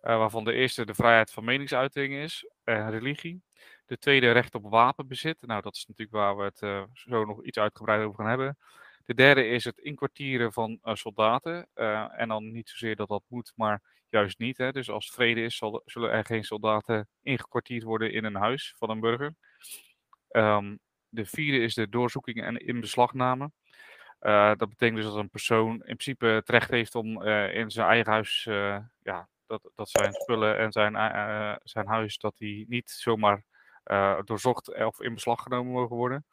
[0.00, 3.42] Waarvan de eerste de vrijheid van meningsuiting is, religie.
[3.86, 5.36] De tweede recht op wapenbezit.
[5.40, 8.58] Nou, dat is natuurlijk waar we het zo nog iets uitgebreid over gaan hebben.
[9.04, 11.68] De derde is het inkwartieren van soldaten.
[12.16, 14.58] en dan niet zozeer dat dat moet, maar juist niet.
[14.58, 14.72] Hè.
[14.72, 19.00] Dus als vrede is, zullen er geen soldaten ingekwartierd worden in een huis van een
[19.00, 19.34] burger.
[20.30, 23.50] Um, de vierde is de doorzoeking en inbeslagname.
[24.20, 27.70] Uh, dat betekent dus dat een persoon in principe het recht heeft om uh, in
[27.70, 30.92] zijn eigen huis, uh, ja, dat, dat zijn spullen en zijn,
[31.62, 33.44] zijn huis, dat die niet zomaar
[34.24, 36.26] doorzocht of in beslag genomen mogen worden.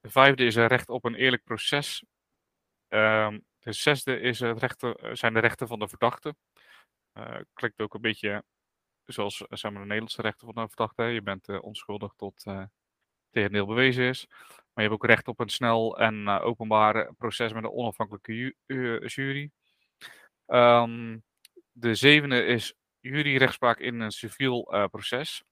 [0.00, 2.04] De vijfde is het recht op een eerlijk proces.
[2.88, 6.34] Um, de zesde is het recht, zijn de rechten van de verdachte.
[7.54, 8.44] klinkt ook een beetje
[9.04, 11.02] zoals zeg maar, de Nederlandse rechten van de verdachte.
[11.02, 12.44] Je bent onschuldig tot
[13.30, 14.26] tegendeel bewezen is.
[14.76, 18.54] Maar je hebt ook recht op een snel en uh, openbaar proces met een onafhankelijke
[18.66, 19.50] uh, jury.
[20.46, 21.22] Um,
[21.72, 25.42] de zevende is juryrechtspraak in een civiel proces.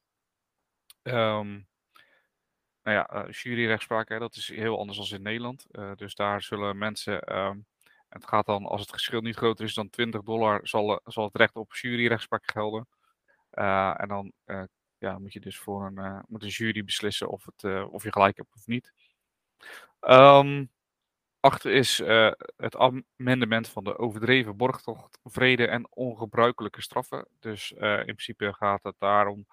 [1.03, 1.69] Um,
[2.83, 5.67] nou ja, juryrechtspraak, hè, dat is heel anders dan in Nederland.
[5.95, 7.67] dus daar zullen mensen, um,
[8.09, 11.37] het gaat dan, als het geschil niet groter is dan 20 dollar, zal, zal het
[11.37, 12.89] recht op juryrechtspraak gelden.
[13.97, 14.33] en dan
[14.99, 18.37] ja, moet je dus voor een, moet een jury beslissen of, het, of je gelijk
[18.37, 18.93] hebt of niet.
[20.01, 20.71] Um,
[21.41, 27.29] achter is uh, het amendement van de overdreven borgtocht, vrede en ongebruikelijke straffen.
[27.41, 29.47] Dus in principe gaat het daarom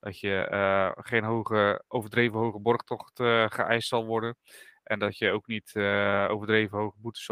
[0.00, 3.20] dat je geen hoge, overdreven hoge borgtocht
[3.52, 4.36] geëist zal worden.
[4.82, 5.72] En dat je ook niet
[6.28, 7.30] overdreven hoge boetes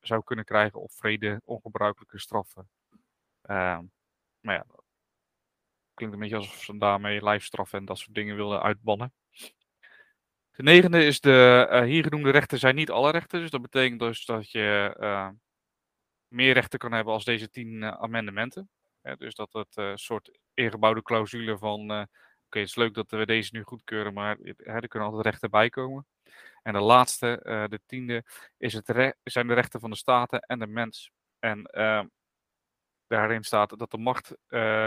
[0.00, 2.68] zou, kunnen krijgen of vrede ongebruikelijke straffen.
[3.42, 3.78] Uh,
[4.40, 4.66] maar ja,
[5.98, 9.12] Klinkt een beetje alsof ze daarmee lijfstraffen en dat soort dingen willen uitbannen.
[10.58, 13.40] De negende is de uh, hier genoemde rechten zijn niet alle rechten.
[13.40, 15.28] Dus dat betekent dus dat je uh,
[16.28, 18.70] meer rechten kan hebben als deze tien uh, amendementen.
[19.18, 21.90] dus dat het een soort ingebouwde clausule van
[22.46, 25.68] oké, het is leuk dat we deze nu goedkeuren, maar er kunnen altijd rechten bij
[25.68, 26.06] komen.
[26.62, 27.40] En de laatste,
[27.70, 28.24] de tiende,
[28.56, 31.10] is het zijn de rechten van de staten en de mens.
[31.38, 31.70] En
[33.06, 34.36] Daarin staat dat de macht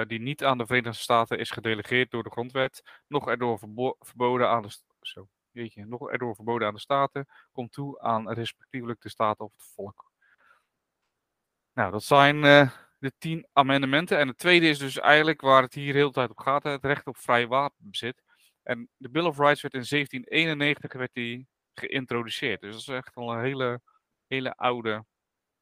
[0.07, 4.49] die niet aan de Verenigde Staten is gedelegeerd door de grondwet, nog erdoor verbo verboden
[4.49, 9.09] aan de, zo, jeetje, nog erdoor verboden aan de Staten, komt toe aan respectievelijk de
[9.09, 10.11] Staten of het volk.
[11.73, 14.17] Nou, dat zijn uh, de tien amendementen.
[14.17, 17.07] En het tweede is dus eigenlijk waar het hier heel tijd op gaat, het recht
[17.07, 18.23] op vrij wapenbezit.
[18.63, 22.61] En de Bill of Rights werd in 1791 werd die geïntroduceerd.
[22.61, 23.81] Dus dat is echt al een hele,
[24.27, 25.05] hele oude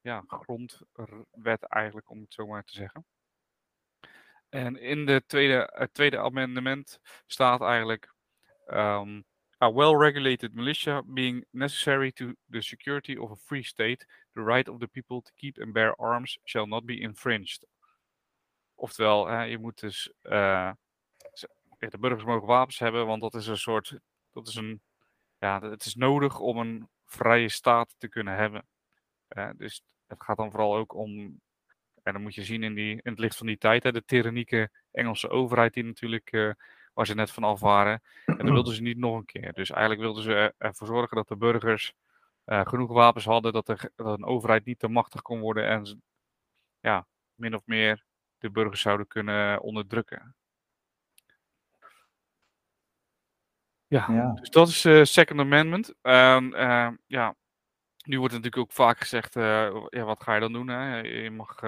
[0.01, 3.05] ja, grondwet eigenlijk, om het zo maar te zeggen.
[4.49, 8.13] En in de tweede, het tweede amendement staat eigenlijk
[8.67, 9.25] um,
[9.61, 14.79] a well-regulated militia being necessary to the security of a free state, the right of
[14.79, 17.65] the people to keep and bear arms shall not be infringed.
[18.75, 20.71] Oftewel, hè, je moet dus, uh,
[21.77, 23.99] de burgers mogen wapens hebben, want dat is een soort,
[24.31, 24.81] dat is een
[25.39, 28.67] ja, het is nodig om een vrije staat te kunnen hebben.
[29.57, 31.41] dus het gaat dan vooral ook om,
[32.03, 34.05] en dan moet je zien in, die, in het licht van die tijd, hè, de
[34.05, 36.53] tyrannieke Engelse overheid die natuurlijk, uh,
[36.93, 38.01] waar ze net vanaf waren.
[38.25, 39.53] En dat wilden ze niet nog een keer.
[39.53, 41.93] Dus eigenlijk wilden ze ervoor zorgen dat de burgers
[42.45, 46.01] uh, genoeg wapens hadden, dat, er, dat een overheid niet te machtig kon worden en
[46.79, 48.03] ja, min of meer
[48.37, 50.35] de burgers zouden kunnen onderdrukken.
[53.87, 55.93] Ja, dus dat is uh, Second Amendment.
[56.01, 57.35] Uh, ja,
[58.05, 60.67] nu wordt het natuurlijk ook vaak gezegd, uh, ja, wat ga je dan doen?
[60.67, 60.99] Hè?
[60.99, 61.59] Je mag,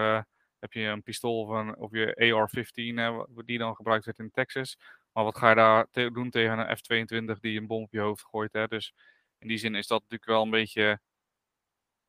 [0.60, 4.78] heb je een pistool of, een, of je AR-15 die dan gebruikt werd in Texas.
[5.14, 8.00] Maar wat ga je daar te doen tegen een F-22 die een bom op je
[8.00, 8.54] hoofd gooit?
[8.54, 8.68] Hè?
[8.68, 8.94] Dus
[9.38, 11.00] in die zin is dat natuurlijk wel een beetje,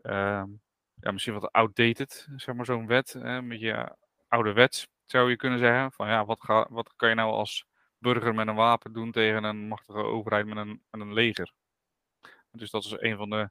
[0.00, 0.50] ehm,
[0.94, 3.12] ja, misschien wat outdated, zeg maar zo'n wet.
[3.12, 3.36] Hè?
[3.36, 3.96] Een beetje
[4.28, 5.92] ouderwets, zou je kunnen zeggen.
[5.92, 7.66] Van ja, wat, ga, wat kan je nou als
[7.98, 11.52] burger met een wapen doen tegen een machtige overheid met een, met een leger.
[12.50, 13.50] Dus dat is een van de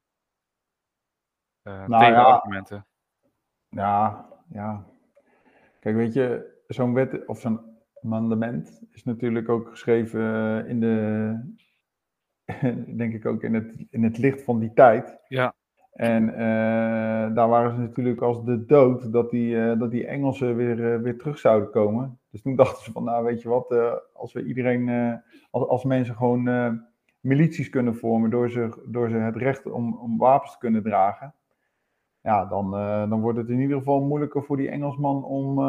[1.64, 2.88] uh, nou, tegenargumenten.
[3.70, 4.86] Ja, ja.
[5.80, 7.71] Kijk, weet je, zo'n wet of zo'n
[8.04, 11.36] amendement is natuurlijk ook geschreven in de,
[12.98, 15.20] denk ik ook in het, in het licht van die tijd.
[15.28, 15.54] Ja.
[15.92, 20.56] En uh, daar waren ze natuurlijk als de dood dat die, uh, dat die Engelsen
[20.56, 22.20] weer, uh, weer terug zouden komen.
[22.30, 23.76] Dus toen dachten ze van, nou weet je wat,
[24.14, 24.90] als we iedereen,
[25.52, 26.50] als, als mensen gewoon
[27.20, 31.34] milities kunnen vormen door ze, door ze het recht om, om wapens te kunnen dragen.
[32.22, 32.72] Ja, dan,
[33.10, 35.60] dan wordt het in ieder geval moeilijker voor die Engelsman om,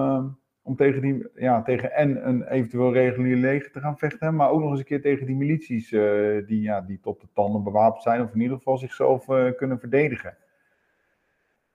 [0.63, 4.61] om tegen, die, ja, tegen en een eventueel regulier leger te gaan vechten, maar ook
[4.61, 8.03] nog eens een keer tegen die milities uh, die, ja, die tot de tanden bewapend
[8.03, 10.37] zijn, of in ieder geval zichzelf uh, kunnen verdedigen.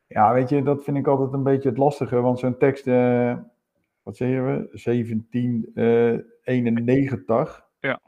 [0.07, 3.37] Ja, weet je, dat vind ik altijd een beetje het lastige, want zo'n tekst, uh,
[4.03, 7.65] wat zeggen we, 1791.
[7.79, 7.99] ja.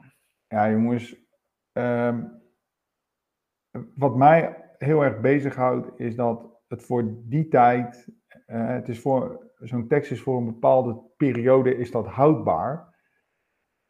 [0.48, 1.16] Ja, jongens,
[1.72, 2.40] um,
[3.94, 8.08] wat mij heel erg bezighoudt, is dat het voor die tijd,
[8.46, 12.98] het is voor zo'n tekst is voor een bepaalde periode is dat houdbaar.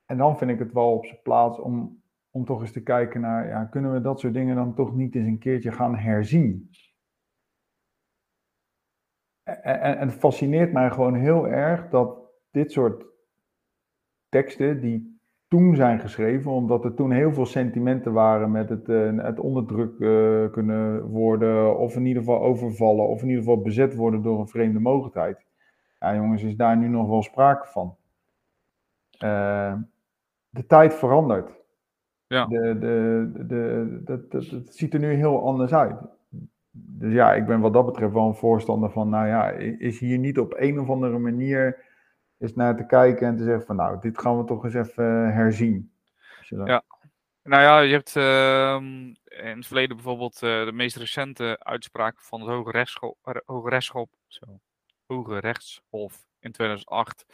[0.04, 3.20] En dan vind ik het wel op zijn plaats om, om toch eens te kijken
[3.20, 6.70] naar, ja, kunnen we dat soort dingen dan toch niet eens een keertje gaan herzien?
[9.42, 12.18] En, en, en het fascineert mij gewoon heel erg dat
[12.50, 13.04] dit soort
[14.28, 19.22] teksten die toen zijn geschreven, omdat er toen heel veel sentimenten waren met het, uh,
[19.22, 23.94] het onderdruk uh, kunnen worden, of in ieder geval overvallen, of in ieder geval bezet
[23.94, 25.49] worden door een vreemde mogelijkheid.
[26.00, 27.96] Ja, jongens, is daar nu nog wel sprake van.
[29.24, 29.74] Uh,
[30.48, 31.50] de tijd verandert.
[32.26, 32.46] Ja.
[32.46, 36.00] De, de, de, het ziet er nu heel anders uit.
[36.70, 40.18] Dus ja, ik ben wat dat betreft wel een voorstander van, nou ja, is hier
[40.18, 41.84] niet op een of andere manier
[42.38, 45.34] is naar te kijken en te zeggen van, nou, dit gaan we toch eens even
[45.34, 45.92] herzien.
[46.48, 46.82] Ja,
[47.42, 48.76] nou ja, je hebt uh,
[49.26, 54.08] in het verleden bijvoorbeeld uh, de meest recente uitspraak van het Hoge Rechtshof, Hoge Rechtshof
[54.26, 54.60] zo,
[55.10, 57.24] Hoge Rechtshof in 2008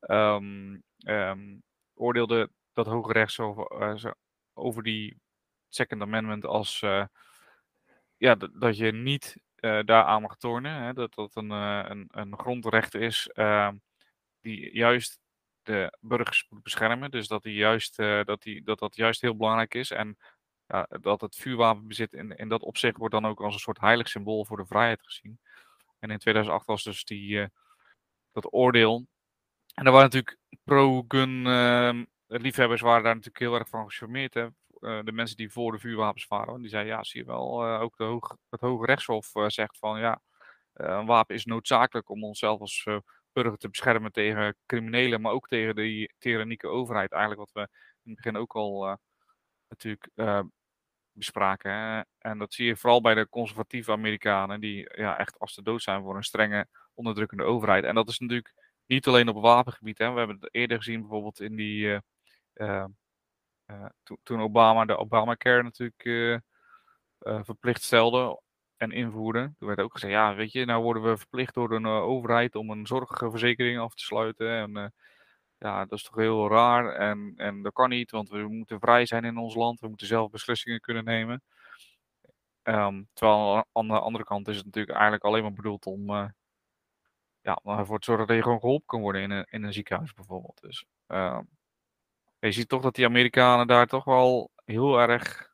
[0.00, 1.62] um, um,
[1.94, 4.12] oordeelde dat Hoge Rechtshof uh,
[4.54, 5.20] over die
[5.68, 7.04] Second Amendment als uh,
[8.16, 10.82] ja, dat je niet uh, daaraan mag tornen.
[10.82, 13.76] Hè, dat dat een, een, een grondrecht is ehm,
[14.40, 15.18] die juist
[15.62, 17.10] de burgers moet beschermen.
[17.10, 19.90] Dus dat, die juist, dat, die, dat dat juist heel belangrijk is.
[19.90, 20.16] En
[20.66, 24.08] ja, dat het vuurwapenbezit in, in dat opzicht wordt dan ook als een soort heilig
[24.08, 25.40] symbool voor de vrijheid gezien.
[26.00, 27.46] En in 2008 was dus die, uh,
[28.32, 29.06] dat oordeel.
[29.74, 34.34] En er waren natuurlijk pro-gun uh, liefhebbers waren daar natuurlijk heel erg van gecharmeerd.
[34.34, 34.42] Hè?
[34.80, 36.60] Uh, de mensen die voor de vuurwapens waren.
[36.60, 40.00] Die zeiden, ja, zie je wel, eh, ook de hoog, het Hoge Rechtshof zegt van,
[40.00, 40.20] ja,
[40.72, 42.86] een wapen is noodzakelijk om onszelf als
[43.32, 47.12] burger te beschermen tegen criminelen, maar ook tegen de tyrannieke overheid.
[47.12, 47.68] Eigenlijk wat we
[48.02, 48.98] in het begin ook al
[49.68, 50.08] natuurlijk
[51.12, 52.06] bespraken.
[52.18, 55.82] En dat zie je vooral bij de conservatieve Amerikanen, die ja, echt als de dood
[55.82, 57.84] zijn voor een strenge, onderdrukkende overheid.
[57.84, 58.54] En dat is natuurlijk
[58.86, 59.98] niet alleen op wapengebied.
[59.98, 60.10] Hè?
[60.10, 61.86] We hebben het eerder gezien bijvoorbeeld in die.
[61.86, 61.98] Uh,
[62.54, 62.84] uh,
[63.66, 63.86] uh,
[64.22, 66.42] toen Obama de Obamacare natuurlijk
[67.44, 68.40] verplicht stelde
[68.76, 69.52] en invoerde.
[69.58, 72.70] Toen werd ook gezegd: ja, weet je, nou worden we verplicht door een overheid om
[72.70, 74.50] een zorgverzekering af te sluiten.
[74.50, 74.94] En
[75.60, 79.06] ja, dat is toch heel raar en, en dat kan niet, want we moeten vrij
[79.06, 81.42] zijn in ons land, we moeten zelf beslissingen kunnen nemen.
[82.62, 86.28] Um, terwijl aan de andere kant is het natuurlijk eigenlijk alleen maar bedoeld om uh,
[87.40, 90.12] ja, ervoor te zorgen dat je gewoon geholpen kan worden in een, in een ziekenhuis
[90.12, 90.60] bijvoorbeeld.
[90.60, 91.40] Dus uh,
[92.38, 95.48] je ziet toch dat die Amerikanen daar toch wel heel erg.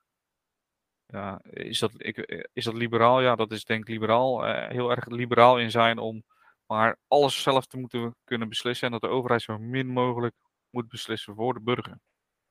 [1.07, 2.17] Ja, is dat, ik,
[2.53, 3.21] is dat liberaal?
[3.21, 4.49] Ja, dat is denk ik liberaal.
[4.49, 6.25] Uh, heel erg liberaal in zijn om
[6.67, 10.35] maar alles zelf te moeten kunnen beslissen en dat de overheid zo min mogelijk
[10.71, 11.99] moet beslissen voor de burger.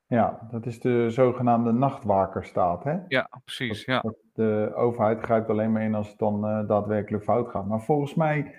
[0.08, 2.84] Ja, dat is de zogenaamde nachtwakerstaat.
[2.84, 2.98] Hè?
[3.08, 3.86] Ja, precies.
[3.86, 4.04] Ja.
[4.34, 7.68] de overheid grijpt alleen maar in als het dan uh, daadwerkelijk fout gaat.
[7.68, 8.56] Maar volgens mij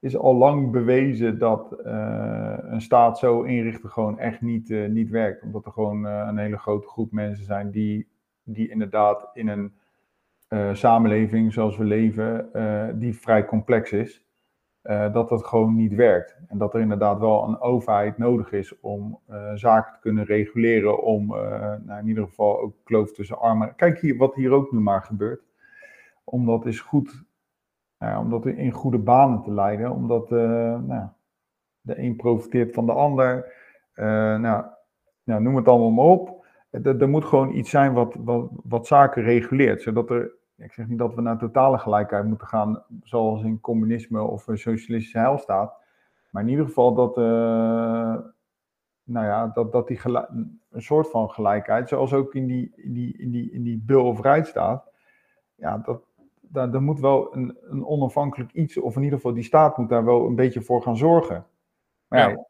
[0.00, 5.10] is al lang bewezen dat uh, een staat zo inrichten gewoon echt niet, uh, niet
[5.10, 5.42] werkt.
[5.42, 8.08] Omdat er gewoon een hele grote groep mensen zijn die,
[8.42, 9.74] die inderdaad in een
[10.76, 12.50] samenleving zoals we leven,
[12.98, 14.25] die vrij complex is,
[14.86, 16.36] uh, dat dat gewoon niet werkt.
[16.48, 21.02] En dat er inderdaad wel een overheid nodig is om uh, zaken te kunnen reguleren,
[21.02, 23.74] om uh, nou, in ieder geval ook kloof tussen armen.
[23.76, 25.42] Kijk hier, wat hier ook nu maar gebeurt.
[26.24, 27.24] Om dat is goed,
[27.98, 31.06] nou, om in goede banen te leiden, omdat nou,
[31.80, 33.52] de een profiteert van de ander.
[34.40, 34.64] nou,
[35.24, 36.46] nou, noem het allemaal maar op.
[36.70, 38.16] Er, er moet gewoon iets zijn wat,
[38.64, 42.82] wat zaken reguleert, zodat er ik zeg niet dat we naar totale gelijkheid moeten gaan,
[43.02, 45.74] zoals in communisme of een socialistische heilstaat.
[46.30, 47.24] Maar in ieder geval dat, uh,
[49.02, 53.18] nou ja, dat, dat die een soort van gelijkheid, zoals ook in die, in die,
[53.18, 54.90] in die, in die Bill of Rights staat,
[55.54, 56.02] ja, dat,
[56.40, 59.88] daar, daar moet wel een, een onafhankelijk iets, of in ieder geval die staat moet
[59.88, 61.46] daar wel een beetje voor gaan zorgen.
[62.08, 62.46] Maar ja.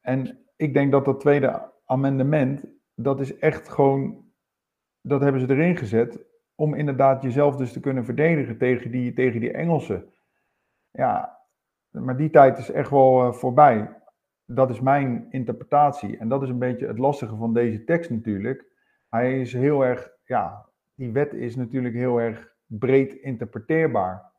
[0.00, 4.24] en ik denk dat dat tweede amendement, dat is echt gewoon,
[5.00, 9.40] dat hebben ze erin gezet om inderdaad jezelf dus te kunnen verdedigen tegen die, tegen
[9.40, 10.12] die Engelsen.
[10.90, 11.38] Ja,
[11.90, 13.96] maar die tijd is echt wel uh, voorbij.
[14.44, 16.18] Dat is mijn interpretatie.
[16.18, 18.66] En dat is een beetje het lastige van deze tekst natuurlijk.
[19.08, 24.30] Hij is heel erg, ja, die wet is natuurlijk heel erg breed interpreteerbaar.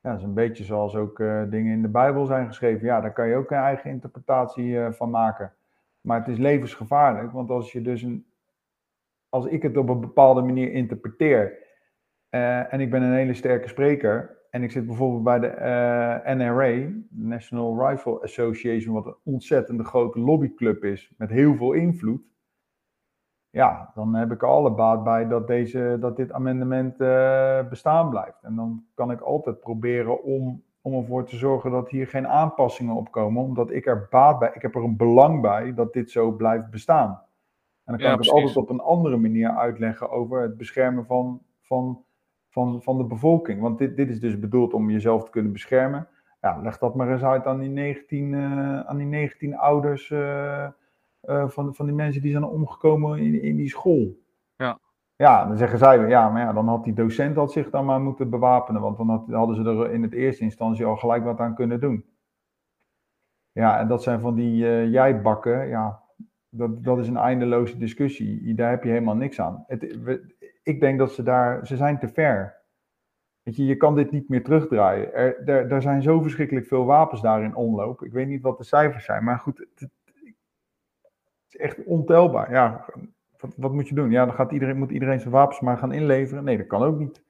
[0.00, 2.86] Ja, dat is een beetje zoals ook uh, dingen in de Bijbel zijn geschreven.
[2.86, 5.52] Ja, daar kan je ook een eigen interpretatie uh, van maken.
[6.00, 8.26] Maar het is levensgevaarlijk, want als je dus een,
[9.36, 11.58] als ik het op een bepaalde manier interpreteer
[12.30, 16.30] uh, en ik ben een hele sterke spreker en ik zit bijvoorbeeld bij de uh,
[16.30, 22.20] eh, NRA, National Rifle Association, wat een ontzettend grote lobbyclub is met heel veel invloed.
[23.50, 28.10] Ja, dan heb ik er alle baat bij dat, deze, dat dit amendement uh, bestaan
[28.10, 28.42] blijft.
[28.42, 32.94] En dan kan ik altijd proberen om, om ervoor te zorgen dat hier geen aanpassingen
[32.94, 36.10] op komen, omdat ik er baat bij, ik heb er een belang bij dat dit
[36.10, 37.26] zo blijft bestaan.
[37.86, 41.06] En dan kan ja, ik het altijd op een andere manier uitleggen over het beschermen
[41.06, 42.04] van, van
[42.56, 43.60] van, van de bevolking.
[43.60, 46.08] Want dit, dit is dus bedoeld om jezelf te kunnen beschermen.
[46.40, 50.68] Ja, leg dat maar eens uit aan die 19, uh, aan die 19 ouders uh,
[51.22, 54.18] uh, van, van die mensen die zijn omgekomen in, in die school.
[54.56, 54.78] Ja.
[55.16, 58.00] Ja, dan zeggen zij, ja, maar ja, dan had die docent had zich dan maar
[58.00, 61.38] moeten bewapenen, want dan had, hadden ze er in het eerste instantie al gelijk wat
[61.38, 62.04] aan kunnen doen.
[63.52, 66.02] Ja, en dat zijn van die jijbakken, ja,
[66.56, 68.54] dat, dat is een eindeloze discussie.
[68.54, 69.64] Daar heb je helemaal niks aan.
[69.66, 69.98] Het,
[70.62, 72.56] ik denk dat ze daar, ze zijn te ver.
[73.42, 75.14] Weet je, je kan dit niet meer terugdraaien.
[75.14, 78.02] Er, er, er zijn zo verschrikkelijk veel wapens daar in omloop.
[78.02, 79.90] Ik weet niet wat de cijfers zijn, maar goed, het, het
[81.48, 82.50] is echt ontelbaar.
[82.50, 82.84] Ja,
[83.38, 84.10] wat, wat, moet je doen?
[84.10, 86.44] Ja, dan gaat iedereen, moet iedereen zijn wapens maar gaan inleveren.
[86.44, 87.22] Nee, dat kan ook niet.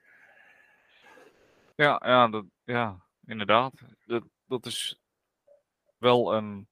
[1.74, 3.72] Ja, ja, dat, ja inderdaad.
[4.04, 5.02] Dat, dat is
[5.98, 6.68] wel een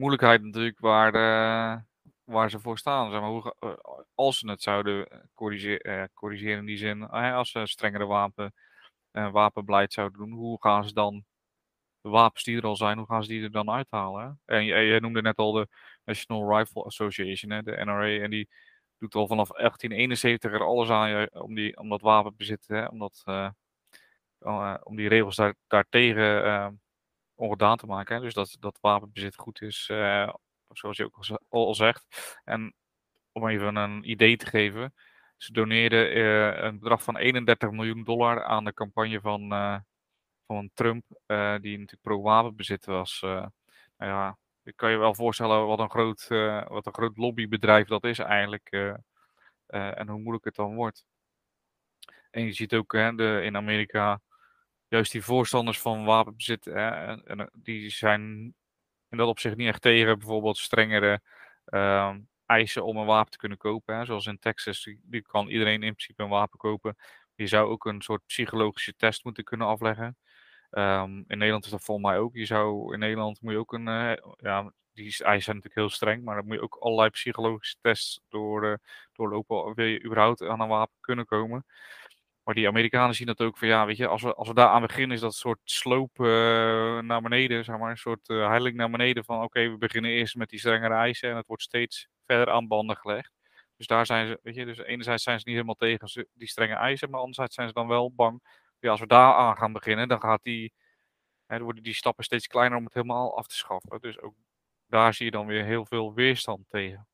[0.00, 1.82] moeilijkheid natuurlijk waar, de,
[2.24, 3.10] waar ze voor staan.
[3.10, 3.74] Zeg maar, hoe, eh,
[4.14, 8.54] als ze het zouden eh, corrigeren, eh, corrigeren in die zin, als ze strengere wapen,
[9.10, 11.24] wapenbeleid zouden doen, hoe gaan ze dan
[12.00, 14.40] de wapens die er al zijn, hoe gaan ze die er dan uithalen?
[14.44, 15.68] En je, noemde net al de
[16.04, 18.48] National Rifle Association, hè, de NRA, en die
[18.98, 23.24] doet al vanaf 1871 er alles aan om, die, om dat wapenbezit, hè, om, dat,
[24.82, 26.80] om die regels daar, daartegen
[27.40, 28.20] ongedaan te maken.
[28.20, 30.32] Dus dat, dat wapenbezit goed is, uh,
[30.68, 32.06] zoals je ook al, zegt.
[32.44, 32.74] En
[33.32, 34.94] om even een idee te geven.
[35.36, 39.78] Ze doneerden uh, een bedrag van 31 miljoen dollar aan de campagne van, uh,
[40.46, 43.20] van Trump, die natuurlijk pro-wapenbezit was.
[43.20, 43.50] nou
[43.96, 46.26] ja, je kan je wel voorstellen wat een groot,
[46.68, 48.68] wat een groot lobbybedrijf dat is eigenlijk.
[49.66, 51.04] en hoe moeilijk het dan wordt.
[52.30, 54.20] En je ziet ook hè, in Amerika
[54.90, 58.54] juist die voorstanders van wapenbezit, hè, en, en, die zijn
[59.08, 61.20] in dat opzicht niet echt tegen bijvoorbeeld strengere
[61.66, 62.14] uh,
[62.46, 64.06] eisen om een wapen te kunnen kopen.
[64.06, 66.96] Zoals in Texas, die, kan iedereen in principe een wapen kopen.
[67.34, 70.16] Je zou ook een soort psychologische test moeten kunnen afleggen.
[70.70, 72.34] Um, in Nederland is dat volgens mij ook.
[72.34, 75.88] Je zou in Nederland moet je ook een, uh, ja, die eisen zijn natuurlijk heel
[75.88, 78.74] streng, maar dan moet je ook allerlei psychologische tests door, uh,
[79.12, 79.74] doorlopen.
[79.74, 81.64] Wil je überhaupt aan een wapen kunnen komen?
[82.50, 84.68] Maar die Amerikanen zien dat ook van ja, weet je, als we, als we daar
[84.68, 86.26] aan beginnen, is dat een soort sloop uh,
[86.98, 90.36] naar beneden, zeg maar, een soort uh, heiling naar beneden van oké, we beginnen eerst
[90.36, 93.32] met die strengere eisen en het wordt steeds verder aan banden gelegd.
[93.76, 96.74] Dus daar zijn ze, weet je, dus enerzijds zijn ze niet helemaal tegen die strenge
[96.74, 98.42] eisen, maar anderzijds zijn ze dan wel bang.
[98.78, 100.72] Ja, als we daar aan gaan beginnen, dan gaat die,
[101.46, 104.00] hè, dan worden die stappen steeds kleiner om het helemaal af te schaffen.
[104.00, 104.34] Dus ook
[104.86, 107.06] daar zie je dan weer heel veel weerstand tegen.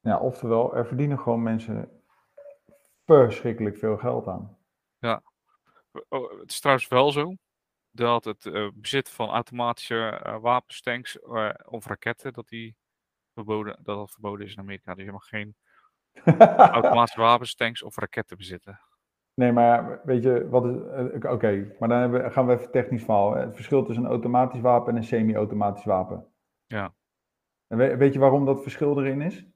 [0.00, 2.02] Ja, oftewel, er verdienen gewoon mensen
[3.04, 4.57] verschrikkelijk veel geld aan.
[4.98, 5.22] Ja.
[6.08, 7.34] Oh, het is trouwens wel zo
[7.90, 12.76] dat het uh, bezit van automatische uh, wapenstanks uh, of raketten, dat, die
[13.34, 14.94] verboden, dat dat verboden is in Amerika.
[14.94, 15.56] Dus je mag geen
[16.72, 18.80] automatische wapenstanks of raketten bezitten.
[19.34, 20.74] Nee, maar weet je, wat is.
[21.14, 23.34] Oké, okay, maar dan we, gaan we even technisch verhaal.
[23.34, 26.26] Het verschil tussen een automatisch wapen en een semi-automatisch wapen.
[26.66, 26.94] Ja.
[27.66, 29.46] En weet, weet je waarom dat verschil erin is?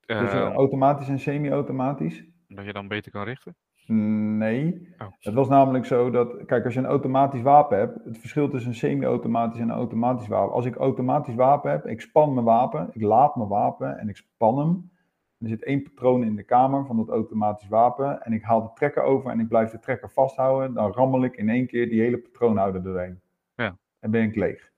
[0.00, 0.56] Tussen ehm.
[0.56, 2.24] automatisch en semi-automatisch?
[2.48, 3.56] Dat je dan beter kan richten?
[3.90, 4.88] Nee.
[4.98, 5.06] Oh.
[5.18, 8.70] Het was namelijk zo dat, kijk, als je een automatisch wapen hebt, het verschil tussen
[8.70, 10.54] een semi-automatisch en een automatisch wapen.
[10.54, 14.16] Als ik automatisch wapen heb, ik span mijn wapen, ik laat mijn wapen en ik
[14.16, 14.90] span hem.
[15.38, 18.70] Er zit één patroon in de kamer van dat automatisch wapen en ik haal de
[18.74, 20.74] trekker over en ik blijf de trekker vasthouden.
[20.74, 23.20] Dan rammel ik in één keer die hele patroonhouder doorheen.
[23.54, 23.76] Ja.
[24.00, 24.72] En ben ik leeg.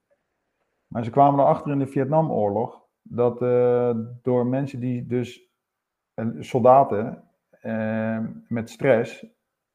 [0.87, 3.91] Maar ze kwamen erachter in de Vietnamoorlog dat uh,
[4.23, 5.49] door mensen die dus,
[6.39, 7.13] soldaten uh,
[8.49, 9.27] met stress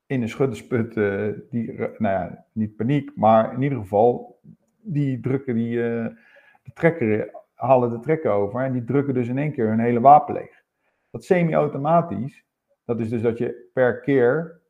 [0.06, 4.40] in een schuddersput, uh, die, nou ja, niet paniek, maar in ieder geval,
[4.82, 9.52] die drukken die, de trekker, halen de trekker over en die drukken dus in één
[9.52, 10.64] keer hun hele wapen leeg.
[11.10, 12.46] Dat semi-automatisch,
[12.86, 14.62] dat is dus dat je per keer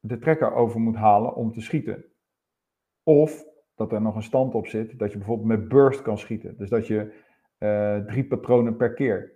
[0.00, 2.04] de trekker over moet halen om te schieten.
[3.02, 6.56] Of dat er nog een stand op zit, dat je bijvoorbeeld met burst kan schieten.
[6.56, 7.12] Dus dat je
[7.58, 9.32] uh, drie patronen per keer.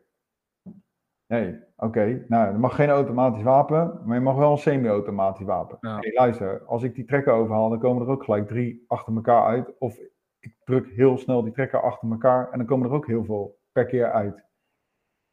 [1.28, 2.24] Nee, oké.
[2.28, 5.78] Nou, er mag geen automatisch wapen, maar je mag wel een semi-automatisch wapen.
[5.80, 5.98] Ja.
[5.98, 9.44] Hey, luister, als ik die trekker overhaal, dan komen er ook gelijk drie achter elkaar
[9.44, 9.78] uit.
[9.78, 9.98] Of
[10.38, 13.58] ik druk heel snel die trekker achter elkaar en dan komen er ook heel veel
[13.72, 14.44] per keer uit.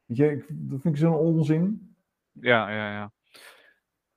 [0.05, 1.95] Weet je, ik, dat vind ik zo'n onzin.
[2.31, 3.11] Ja, ja, ja.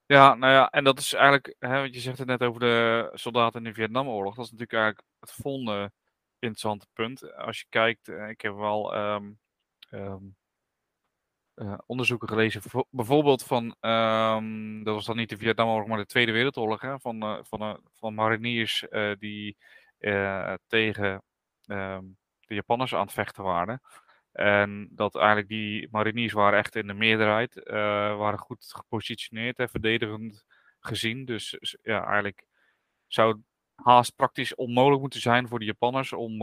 [0.05, 3.09] Ja, nou ja, en dat is eigenlijk, hè, want je zegt het net over de
[3.13, 4.35] soldaten in de Vietnamoorlog.
[4.35, 5.91] Dat is natuurlijk eigenlijk het volgende
[6.39, 7.35] interessante punt.
[7.35, 9.39] Als je kijkt, eh, ik heb wel um,
[9.91, 10.37] um,
[11.59, 16.31] uh, onderzoeken gelezen, bijvoorbeeld van, um, dat was dan niet de Vietnamoorlog, maar de Tweede
[16.31, 18.85] Wereldoorlog, hè, van, uh, van, uh, van mariniers
[19.19, 19.57] die
[20.67, 21.23] tegen
[21.59, 23.81] de Japanners aan het vechten waren.
[24.31, 27.61] En dat eigenlijk die mariniers waren echt in de meerderheid,
[28.17, 30.45] waren goed gepositioneerd en verdedigend
[30.79, 31.25] gezien.
[31.25, 32.45] Dus ja, eigenlijk
[33.07, 33.41] zou het
[33.85, 36.37] haast praktisch onmogelijk moeten zijn voor de Japanners om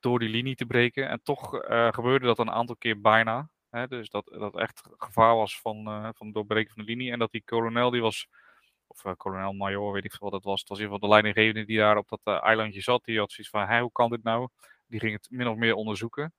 [0.00, 1.08] door die linie te breken.
[1.08, 1.50] En toch
[1.94, 3.50] gebeurde dat een aantal keer bijna.
[3.72, 5.84] Hè, dus dat, dat echt gevaar was van,
[6.16, 7.12] van het doorbreken van de linie.
[7.12, 8.28] En dat die kolonel die was,
[8.86, 10.60] of kolonel major, weet ik veel wat dat was.
[10.60, 13.04] Het was in ieder geval de leidinggevende die daar op dat eilandje zat.
[13.04, 14.48] Die had zoiets van, hoe kan dit nou?
[14.86, 16.34] Die ging het min of meer onderzoeken.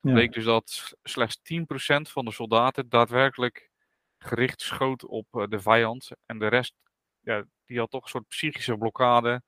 [0.00, 1.62] Bleek dus dat slechts 10%
[2.00, 3.70] van de soldaten daadwerkelijk
[4.18, 6.10] gericht schoot op uh, de vijand.
[6.26, 6.74] En de rest,
[7.20, 9.42] ja, die had toch een soort psychische blokkade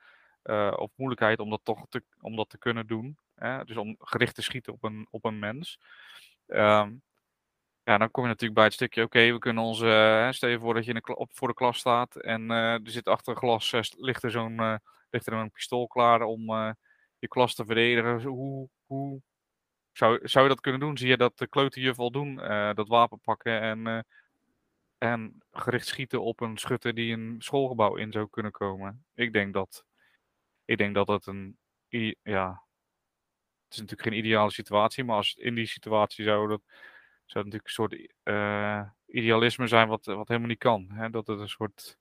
[0.44, 3.18] uh, of moeilijkheid om dat toch te, om dat te kunnen doen.
[3.34, 3.64] Hè?
[3.64, 5.78] Dus om gericht te schieten op een, op een mens.
[6.46, 7.02] Um,
[7.86, 9.86] ja, dan kom je natuurlijk bij het stukje, oké, we kunnen onze,
[10.26, 13.08] uh, stel je voor dat je in op, voor de klas staat en er zit
[13.08, 16.40] achter een glas, ligt er zo'n ligt er een pistool klaar om
[17.18, 18.22] je klas te verdedigen.
[18.22, 19.22] Hoe, hoe
[19.92, 20.98] zou, zou je dat kunnen doen?
[20.98, 22.36] Zie je dat de kleuterjuf al doen?
[22.74, 24.06] Dat wapen pakken en,
[24.98, 29.04] en gericht schieten op een schutter die een schoolgebouw in zou kunnen komen?
[29.14, 29.84] Ik denk dat,
[30.64, 31.58] ik denk dat het een,
[32.22, 32.62] ja,
[33.64, 36.62] het is natuurlijk geen ideale situatie, maar als in die situatie zou dat,
[37.26, 40.90] zou natuurlijk een soort uh, idealisme zijn wat, wat helemaal niet kan.
[40.90, 41.10] Hè?
[41.10, 41.98] Dat het een soort,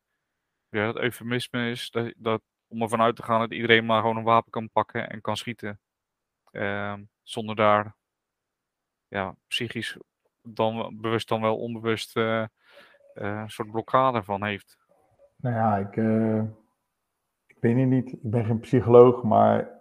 [0.70, 4.18] ja, dat eufemisme is, dat, dat, om ervan uit te gaan dat iedereen maar gewoon
[4.18, 5.80] een wapen kan pakken en kan schieten.
[6.52, 7.96] Uh, zonder daar
[9.08, 9.98] ja, psychisch
[10.42, 12.48] dan bewust dan wel onbewust uh, uh,
[13.14, 14.78] een soort blokkade van heeft.
[15.36, 15.96] Nou ja, ik,
[17.48, 18.12] ik weet niet.
[18.12, 19.76] Ik ben geen psycholoog, maar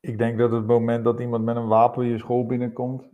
[0.00, 3.08] ik denk dat het moment dat iemand met een wapen je school binnenkomt,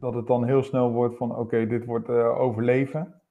[0.00, 3.22] dat het dan heel snel wordt van oké, dit wordt overleven.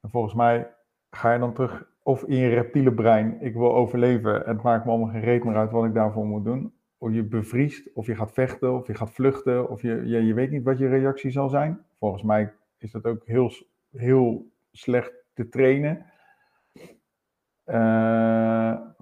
[0.00, 0.74] En volgens mij
[1.10, 4.42] ga je dan terug of in je reptiele brein, ik wil overleven.
[4.44, 7.24] Het maakt me allemaal geen reet meer uit wat ik daarvoor moet doen of je
[7.24, 10.64] bevriest, of je gaat vechten, of je gaat vluchten, of je, je, je weet niet
[10.64, 11.84] wat je reactie zal zijn.
[11.98, 13.52] Volgens mij is dat ook heel,
[13.90, 16.06] heel slecht te trainen.
[17.66, 17.74] Uh,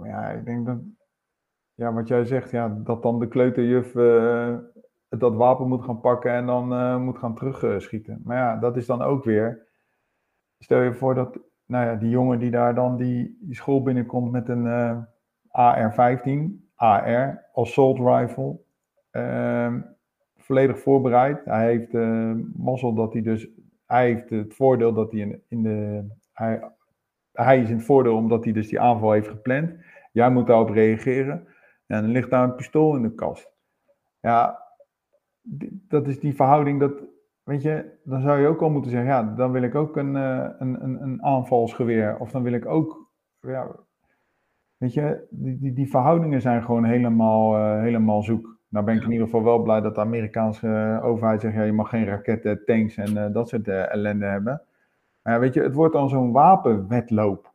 [0.02, 0.78] ja, ik denk dat,
[1.74, 4.56] ja, wat jij zegt, ja, dat dan de kleuterjuf uh,
[5.08, 8.20] dat wapen moet gaan pakken en dan uh, moet gaan terugschieten.
[8.24, 9.66] maar ja, dat is dan ook weer,
[10.58, 14.48] stel je voor dat, nou ja, die jongen die daar dan die, school binnenkomt met
[14.48, 14.66] een
[15.50, 18.58] AR-15, AR, assault rifle.
[19.12, 19.74] Uh,
[20.36, 21.44] volledig voorbereid.
[21.44, 23.48] Hij heeft uh, mazzel dat hij dus.
[23.86, 26.06] Hij heeft het voordeel dat hij in, in de.
[26.32, 26.70] Hij,
[27.32, 29.74] hij is in het voordeel omdat hij dus die aanval heeft gepland.
[30.12, 31.46] Jij moet daarop reageren.
[31.86, 33.50] En dan ligt daar een pistool in de kast.
[34.20, 34.65] Ja,
[35.88, 36.92] dat is die verhouding dat,
[37.42, 40.14] weet je, dan zou je ook al moeten zeggen, ja, dan wil ik ook een,
[40.14, 42.18] uh, een, een, een aanvalsgeweer.
[42.18, 43.68] Of dan wil ik ook, ja,
[44.76, 48.58] weet je, die, die, die verhoudingen zijn gewoon helemaal, uh, helemaal zoek.
[48.68, 51.72] Nou ben ik in ieder geval wel blij dat de Amerikaanse overheid zegt, ja, je
[51.72, 54.62] mag geen raketten, tanks en uh, dat soort ellende hebben.
[55.22, 57.54] Maar weet je, het wordt dan zo'n wapenwetloop.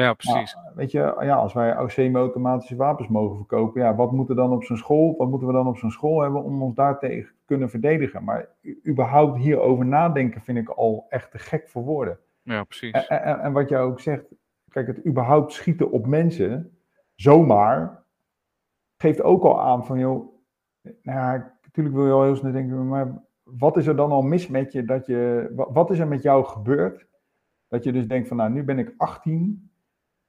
[0.00, 0.56] Ja, precies.
[0.74, 4.76] weet je, ja, als wij semi-automatische wapens mogen verkopen, ja, wat moeten dan op zo'n
[4.76, 8.24] school, wat moeten we dan op zo'n school hebben om ons daartegen te kunnen verdedigen?
[8.24, 8.48] Maar
[8.86, 12.18] überhaupt hierover nadenken vind ik al echt te gek voor woorden.
[12.42, 13.06] Ja, precies.
[13.06, 14.24] En, en, en wat jij ook zegt,
[14.68, 16.78] kijk, het überhaupt schieten op mensen,
[17.14, 18.02] zomaar,
[18.96, 20.34] geeft ook al aan van, joh,
[20.82, 24.22] nou ja, natuurlijk wil je al heel snel denken, maar wat is er dan al
[24.22, 27.06] mis met je, dat je, wat is er met jou gebeurd?
[27.68, 29.69] Dat je dus denkt van, nou, nu ben ik 18,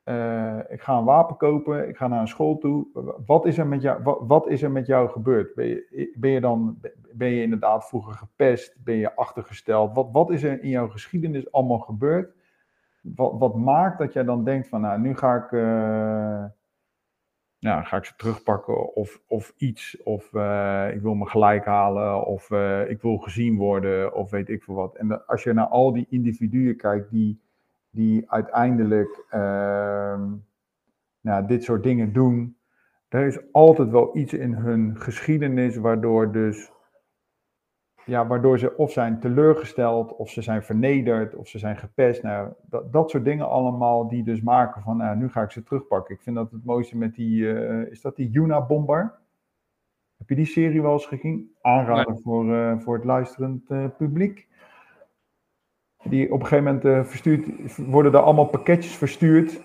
[0.06, 2.88] uh, ik ga een wapen kopen, ik ga naar een school toe.
[3.26, 5.56] Wat is er met jou, wat, is er met jou gebeurd?
[5.56, 6.80] Ben je, ben je dan
[7.14, 8.84] ben je inderdaad vroeger gepest?
[8.84, 9.96] Ben je achtergesteld?
[9.96, 12.34] Wat, wat is er in jouw geschiedenis allemaal gebeurd?
[13.02, 16.46] Wat, wat maakt dat jij dan denkt van, nou, nu ga ik, uh,
[17.60, 20.04] nou, ga ik ze terugpakken of, of iets.
[20.04, 22.52] Of uh, ik wil me gelijk halen of
[22.88, 24.96] ik wil gezien worden of weet ik veel wat.
[24.96, 27.42] En als je naar al die individuen kijkt die
[27.92, 30.22] die uiteindelijk uh,
[31.22, 32.58] nou, dit soort dingen doen.
[33.08, 36.72] Er is altijd wel iets in hun geschiedenis waardoor dus
[38.06, 42.24] ja, waardoor ze of zijn teleurgesteld, of ze zijn vernederd, of ze zijn gepest.
[42.24, 45.64] Nou, dat, dat soort dingen allemaal die dus maken van, nou, nu ga ik ze
[45.64, 46.16] terugpakken.
[46.16, 49.20] Ik vind dat het mooiste met die, uh, is dat die Yuna Bomber?
[50.18, 51.56] Heb je die serie wel eens gezien?
[51.62, 54.48] Aanrader voor, uh, voor het luisterend uh, publiek.
[56.04, 59.62] Die op een gegeven moment uh, verstuurd, worden er allemaal pakketjes verstuurd.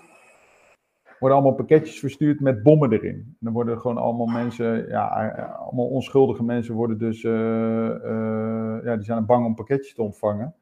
[1.19, 3.35] Worden allemaal pakketjes verstuurd met bommen erin.
[3.39, 9.25] Dan worden gewoon allemaal mensen, ja, eh, allemaal onschuldige mensen worden dus, ja, die zijn
[9.25, 10.55] bang om pakketjes te ontvangen.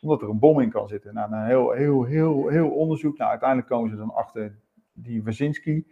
[0.00, 1.14] Omdat er een bom in kan zitten.
[1.14, 3.18] Nou, heel, heel, heel, heel onderzoek.
[3.18, 4.58] Nou, uiteindelijk komen ze dan achter
[4.92, 5.86] die Wazinski.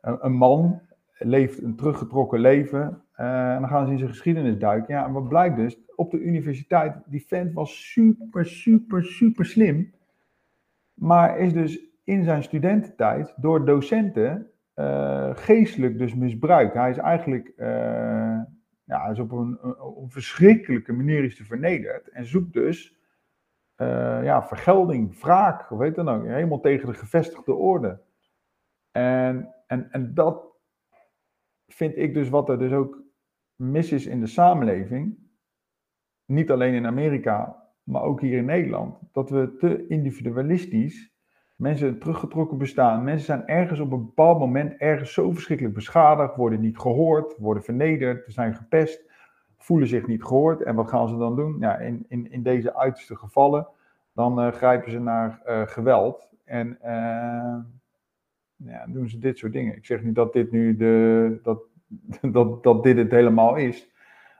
[0.00, 0.80] een man
[1.22, 3.02] leeft een teruggetrokken leven.
[3.16, 4.94] Uh, en dan gaan ze in zijn geschiedenis duiken.
[4.94, 5.78] Ja, en wat blijkt dus?
[5.94, 9.94] Op de universiteit, die vent was super, super, super slim.
[10.94, 16.74] Maar is dus in zijn studententijd door docenten uh, geestelijk dus misbruikt.
[16.74, 18.40] Hij is eigenlijk uh,
[18.84, 22.08] ja, is op een, een, verschrikkelijke manier is te vernederd.
[22.08, 22.98] En zoekt dus
[24.22, 26.28] ja, vergelding, wraak, hoe heet dat nou?
[26.28, 28.00] Helemaal tegen de gevestigde orde.
[28.90, 30.49] En, en, en dat
[31.72, 33.02] vind ik dus wat er dus ook
[33.54, 35.18] mis is in de samenleving,
[36.24, 41.10] niet alleen in Amerika, maar ook hier in Nederland, dat we te individualistisch
[41.56, 43.04] mensen teruggetrokken bestaan.
[43.04, 47.62] Mensen zijn ergens op een bepaald moment ergens zo verschrikkelijk beschadigd, worden niet gehoord, worden
[47.62, 49.10] vernederd, zijn gepest,
[49.58, 50.62] voelen zich niet gehoord.
[50.62, 51.56] En wat gaan ze dan doen?
[51.58, 53.68] Ja, in, in, in deze uiterste gevallen,
[54.12, 57.56] dan uh, grijpen ze naar uh, geweld en uh,
[58.64, 59.76] ja, doen ze dit soort dingen.
[59.76, 61.62] Ik zeg niet dat dit nu de, dat
[62.32, 63.90] dat, dat dit het helemaal is.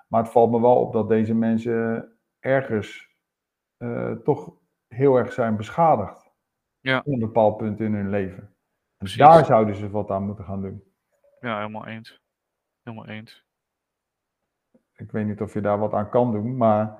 [0.08, 3.08] Maar het valt me wel op dat deze mensen ergens
[3.78, 4.52] uh, toch
[4.88, 6.30] heel erg zijn beschadigd.
[6.80, 6.98] Ja.
[6.98, 8.54] Op een bepaald punt in hun leven.
[9.16, 10.82] Daar zouden ze wat aan moeten gaan doen.
[11.40, 12.22] Ja, helemaal eens.
[12.82, 13.48] Helemaal eens.
[14.96, 16.98] Ik weet niet of je daar wat aan kan doen, maar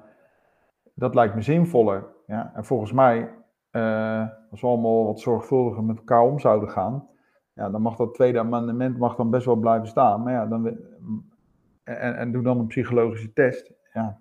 [0.95, 2.07] dat lijkt me zinvoller.
[2.27, 2.53] Ja?
[2.55, 3.31] En volgens mij,
[3.73, 7.09] uh, als we allemaal wat zorgvuldiger met elkaar om zouden gaan,
[7.53, 10.23] ja, dan mag dat tweede amendement mag dan best wel blijven staan.
[10.23, 10.67] Maar ja, dan,
[11.83, 13.73] en, en doe dan een psychologische test.
[13.93, 14.21] Ja.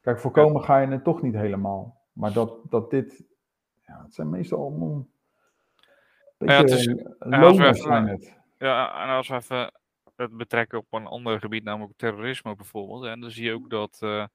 [0.00, 2.00] Kijk, voorkomen ga je het toch niet helemaal.
[2.12, 3.24] Maar dat, dat dit,
[3.80, 5.06] ja, het zijn meestal allemaal
[6.48, 8.38] ja, het is, loners zijn het.
[8.58, 9.72] Ja, en als we even
[10.16, 13.04] het betrekken op een ander gebied, namelijk terrorisme bijvoorbeeld.
[13.04, 14.26] En dan zie je ook dat, uh,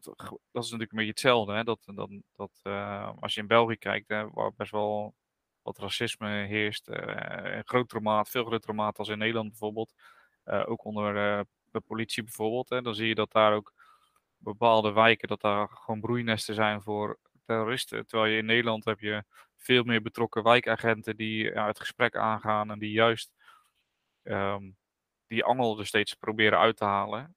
[0.00, 0.04] dat,
[0.50, 1.52] dat is natuurlijk een beetje hetzelfde.
[1.52, 1.64] Hè?
[1.64, 1.92] Dat,
[2.32, 5.14] dat, uh, als je in België kijkt, hè, waar best wel
[5.62, 6.88] wat racisme heerst.
[6.88, 9.94] Uh, grotere maat, veel grotere maat als in Nederland bijvoorbeeld.
[10.44, 11.40] Uh, ook onder uh,
[11.70, 12.68] de politie bijvoorbeeld.
[12.68, 13.72] Hè, dan zie je dat daar ook
[14.36, 18.06] bepaalde wijken, dat daar gewoon broeinesten zijn voor terroristen.
[18.06, 19.24] Terwijl je in Nederland heb je
[19.56, 23.32] veel meer betrokken wijkagenten die ja, het gesprek aangaan en die juist
[24.22, 24.76] um,
[25.26, 27.36] die angel er steeds proberen uit te halen.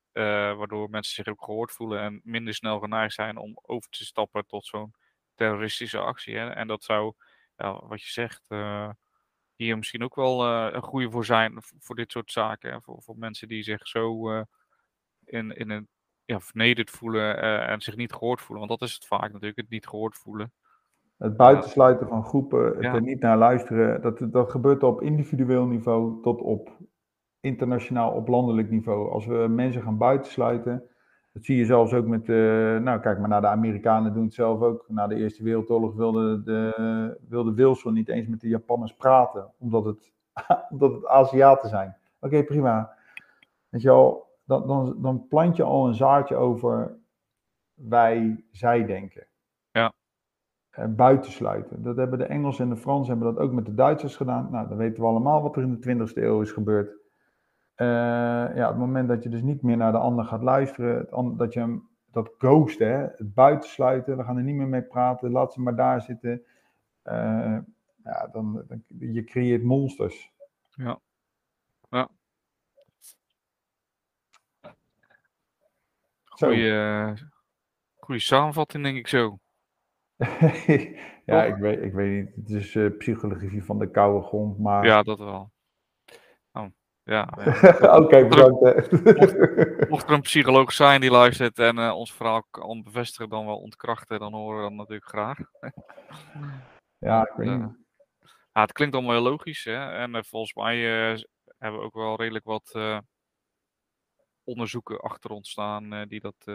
[0.58, 4.46] Waardoor mensen zich ook gehoord voelen en minder snel geneigd zijn om over te stappen
[4.46, 4.94] tot zo'n
[5.34, 6.38] terroristische actie.
[6.38, 6.50] Hè.
[6.50, 7.14] En dat zou
[7.56, 8.90] ja, wat je zegt, uh,
[9.56, 12.72] hier misschien ook wel uh, een goede voor zijn voor dit soort zaken.
[12.72, 12.82] Hè?
[12.82, 14.30] Voor, voor mensen die zich zo
[15.26, 15.88] in, in een
[16.26, 18.68] ja, vernederd voelen en zich niet gehoord voelen.
[18.68, 20.54] Want dat is het vaak natuurlijk, het niet gehoord voelen.
[21.18, 22.94] Het buitensluiten van groepen, het ja.
[22.94, 26.78] er niet naar luisteren, dat, dat gebeurt op individueel niveau tot op
[27.46, 29.12] internationaal, op landelijk niveau.
[29.12, 30.84] Als we mensen gaan buitensluiten,
[31.34, 32.36] Dat zie je zelfs ook met, uh,
[32.78, 34.86] nou kijk maar naar de Amerikanen doen het zelf ook.
[34.88, 39.86] Na de Eerste Wereldoorlog wilde, de, wilde Wilson niet eens met de Japanners praten, omdat
[39.86, 40.14] het,
[40.72, 41.96] omdat het Aziaten zijn.
[42.20, 42.96] Oké, prima.
[43.70, 46.98] Weet je wel, dan, dan, dan plant je al een zaadje over
[47.74, 49.28] wij, zij denken.
[49.72, 49.94] Ja.
[50.70, 51.84] En buitensluiten.
[51.84, 54.48] Dat hebben de Engelsen en de Fransen hebben dat ook met de Duitsers gedaan.
[54.52, 57.04] Nou, dan weten we allemaal wat er in de 20e eeuw is gebeurd.
[57.78, 57.88] Uh,
[58.56, 61.60] ja, het moment dat je dus niet meer naar de ander gaat luisteren, dat je
[61.60, 65.62] hem, dat ghost, hè, het buitensluiten, we gaan er niet meer mee praten, laat ze
[65.62, 66.44] maar daar zitten.
[67.04, 67.58] Uh,
[68.04, 70.32] ja, dan, dan, je creëert monsters.
[70.70, 71.00] Ja.
[71.90, 72.10] Ja.
[76.24, 77.14] Goeie, uh,
[77.96, 79.40] goeie samenvatting, denk ik zo.
[81.26, 82.36] ja, ik weet, ik weet niet.
[82.36, 84.86] Het is uh, psychologie van de koude grond, maar...
[84.86, 85.54] Ja, dat wel.
[87.08, 87.98] Oh, ja.
[87.98, 88.92] Oké, bedankt.
[88.92, 93.46] Mocht, mocht, er een psycholoog zijn die luistert en uh, ons verhaal kan bevestigen, dan
[93.46, 95.38] wel ontkrachten, dan horen we dat natuurlijk graag.
[96.98, 97.48] ja, ik weet.
[98.54, 99.64] Ja, het klinkt allemaal heel logisch.
[99.64, 99.92] Hè?
[99.92, 100.78] En volgens mij
[101.58, 102.80] hebben we ook wel redelijk wat
[104.44, 106.46] onderzoeken achter ons staan die dat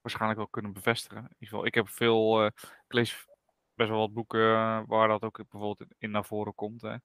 [0.00, 1.22] waarschijnlijk wel kunnen bevestigen.
[1.22, 2.46] In ieder geval, ik heb veel, uh,
[2.86, 3.26] ik lees
[3.74, 6.82] best wel wat boeken uh, waar dat ook bijvoorbeeld in naar voren komt.
[6.82, 6.96] Hè.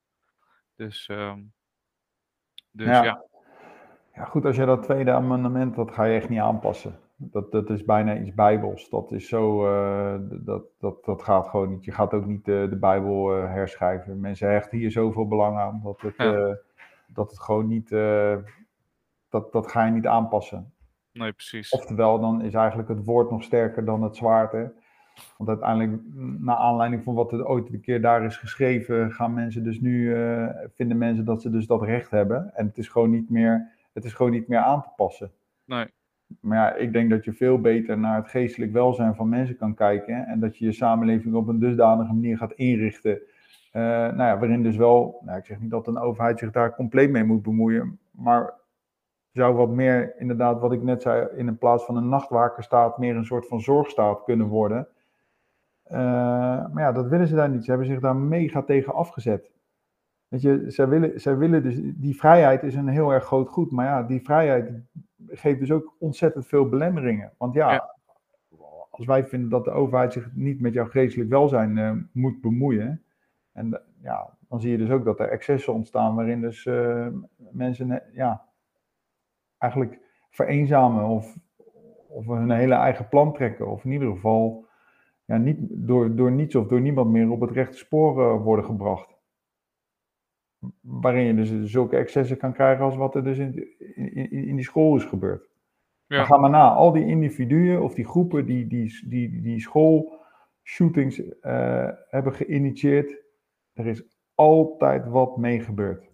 [0.75, 1.53] Dus, um,
[2.75, 3.03] dus ja.
[3.03, 3.23] ja.
[4.13, 4.23] ja.
[4.23, 6.99] goed, als je dat tweede amendement, dat ga je echt niet aanpassen.
[7.15, 8.89] Dat, dat is bijna iets bijbels.
[8.89, 11.85] Dat is zo, uh, dat, dat, dat gaat gewoon niet.
[11.85, 14.19] Je gaat ook niet de, de Bijbel herschrijven.
[14.19, 16.57] Mensen hechten hier zoveel belang aan dat het, ja.
[17.07, 17.89] dat het gewoon niet,
[19.29, 20.73] dat, dat ga je niet aanpassen.
[21.11, 21.69] Nee, precies.
[21.69, 24.51] Oftewel, dan is eigenlijk het woord nog sterker dan het zwaard.
[24.51, 24.65] Hè?
[25.37, 26.01] Want uiteindelijk,
[26.39, 30.15] naar aanleiding van wat er ooit een keer daar is geschreven, gaan mensen dus nu,
[30.15, 32.51] uh, vinden mensen dat ze dus dat recht hebben.
[32.55, 35.31] En het is gewoon niet meer, het is gewoon niet meer aan te passen.
[35.65, 35.85] Nee.
[36.39, 39.73] Maar ja, ik denk dat je veel beter naar het geestelijk welzijn van mensen kan
[39.73, 40.25] kijken.
[40.25, 43.21] En dat je je samenleving op een dusdanige manier gaat inrichten.
[43.73, 46.75] Uh, nou ja, waarin dus wel, nou, ik zeg niet dat een overheid zich daar
[46.75, 47.99] compleet mee moet bemoeien.
[48.11, 48.53] Maar
[49.31, 53.25] zou wat meer, inderdaad, wat ik net zei, in plaats van een nachtwakerstaat, meer een
[53.25, 54.87] soort van zorgstaat kunnen worden.
[55.91, 55.97] Uh,
[56.73, 57.63] maar ja, dat willen ze daar niet.
[57.63, 59.51] Ze hebben zich daar mega tegen afgezet.
[60.27, 63.71] Weet je, zij willen, zij willen dus, die vrijheid is een heel erg groot goed,
[63.71, 64.71] maar ja, die vrijheid
[65.27, 67.33] geeft dus ook ontzettend veel belemmeringen.
[67.37, 67.95] Want ja, ja.
[68.89, 73.03] als wij vinden dat de overheid zich niet met jouw geestelijk welzijn uh, moet bemoeien,
[73.51, 77.07] en ja, dan zie je dus ook dat er excessen ontstaan waarin dus uh,
[77.51, 78.45] mensen, ja,
[79.57, 81.35] eigenlijk vereenzamen of,
[82.07, 83.67] of hun hele eigen plan trekken.
[83.67, 84.64] Of in ieder geval
[85.25, 88.65] ja, niet, door, door niets of door niemand meer op het rechte spoor uh, worden
[88.65, 89.13] gebracht.
[90.81, 94.65] Waarin je dus zulke excessen kan krijgen als wat er dus in, in, in die
[94.65, 95.49] school is gebeurd.
[96.07, 96.17] Ja.
[96.17, 101.19] Maar ga maar na, al die individuen of die groepen die die, die, die schoolshootings
[101.19, 103.23] uh, hebben geïnitieerd,
[103.73, 104.03] er is
[104.33, 106.13] altijd wat mee gebeurd.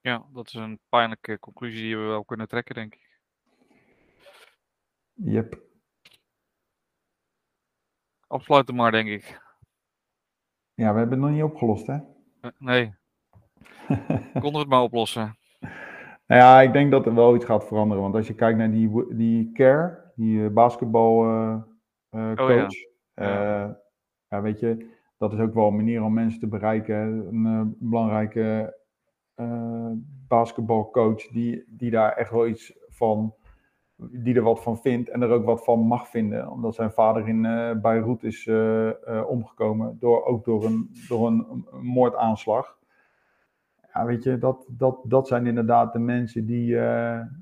[0.00, 3.20] Ja, dat is een pijnlijke conclusie die we wel kunnen trekken, denk ik.
[5.14, 5.71] Yep.
[8.32, 9.40] Afsluiten maar, denk ik.
[10.74, 11.94] Ja, we hebben het nog niet opgelost, hè?
[11.94, 12.94] Uh, nee.
[14.32, 15.36] Konden we het maar oplossen?
[16.26, 18.02] Nou ja, ik denk dat er wel iets gaat veranderen.
[18.02, 21.64] Want als je kijkt naar die, die Care, die basketbalcoach.
[22.10, 22.68] Uh, uh, oh, ja.
[23.14, 23.78] ja.
[24.28, 24.42] ja.
[24.42, 27.26] weet je, dat is ook wel een manier om mensen te bereiken.
[27.32, 28.76] Een belangrijke
[30.28, 33.34] basketbalcoach die, die daar echt wel iets van,
[34.10, 36.50] die er wat van vindt en er ook wat van mag vinden.
[36.50, 38.90] Omdat zijn vader in uh, Beirut is uh,
[39.26, 42.78] omgekomen, door, ook door een, door een, een, moordaanslag.
[43.94, 46.76] Ja, weet je, dat, dat, dat zijn inderdaad de mensen die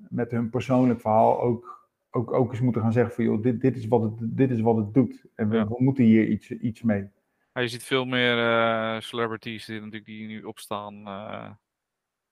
[0.09, 3.77] met hun persoonlijk verhaal ook, ook, ook eens moeten gaan zeggen van joh, dit, dit,
[3.77, 5.25] is, wat het, dit is wat het doet.
[5.35, 5.69] En we, ja.
[5.69, 7.11] we moeten hier iets, iets mee.
[7.53, 11.07] Ja, je ziet veel meer celebrities die, natuurlijk, die nu opstaan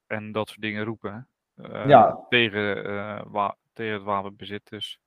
[0.07, 1.27] en dat soort dingen roepen.
[1.85, 2.25] Ja.
[2.29, 2.83] tegen,
[3.79, 4.69] tegen het wapenbezit.
[4.69, 4.99] Dus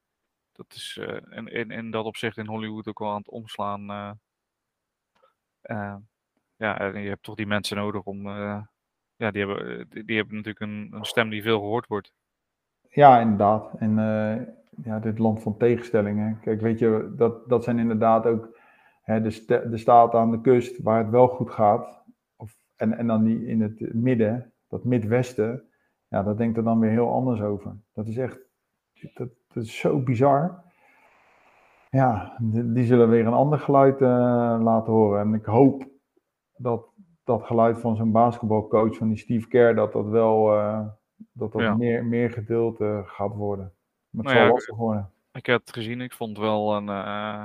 [0.53, 3.85] dat is uh, in, in, in dat opzicht in Hollywood ook wel aan het omslaan.
[6.57, 8.29] ja, en je hebt toch die mensen nodig om.
[9.16, 12.12] ja, die hebben, die, die, hebben natuurlijk een, een, stem die veel gehoord wordt.
[12.89, 13.75] Ja, inderdaad.
[13.79, 13.97] En
[14.85, 16.41] ja, dit land van tegenstellingen.
[16.41, 18.59] Kijk, weet je, dat, dat zijn inderdaad ook
[19.03, 22.03] hè, de, de staten aan de kust waar het wel goed gaat.
[22.37, 25.68] Of, en, en dan die in het midden, dat Midwesten,
[26.09, 27.77] ja, dat denkt er dan weer heel anders over.
[27.93, 28.39] Dat is echt,
[29.14, 30.62] dat, dat is zo bizar.
[31.90, 34.09] Ja, die, die, zullen weer een ander geluid uh,
[34.62, 35.20] laten horen.
[35.20, 35.88] En ik hoop
[36.57, 36.84] dat
[37.24, 40.86] dat geluid van zo'n basketbalcoach, van die Steve Kerr, dat dat wel, uh,
[41.32, 41.74] dat, dat Ja.
[41.74, 43.64] meer, meer gedeeld eh, gaat worden.
[44.11, 45.12] Maar het Nou zal ja, lastig worden.
[45.32, 46.88] Ik heb het gezien, ik vond wel een.
[46.88, 47.44] eh,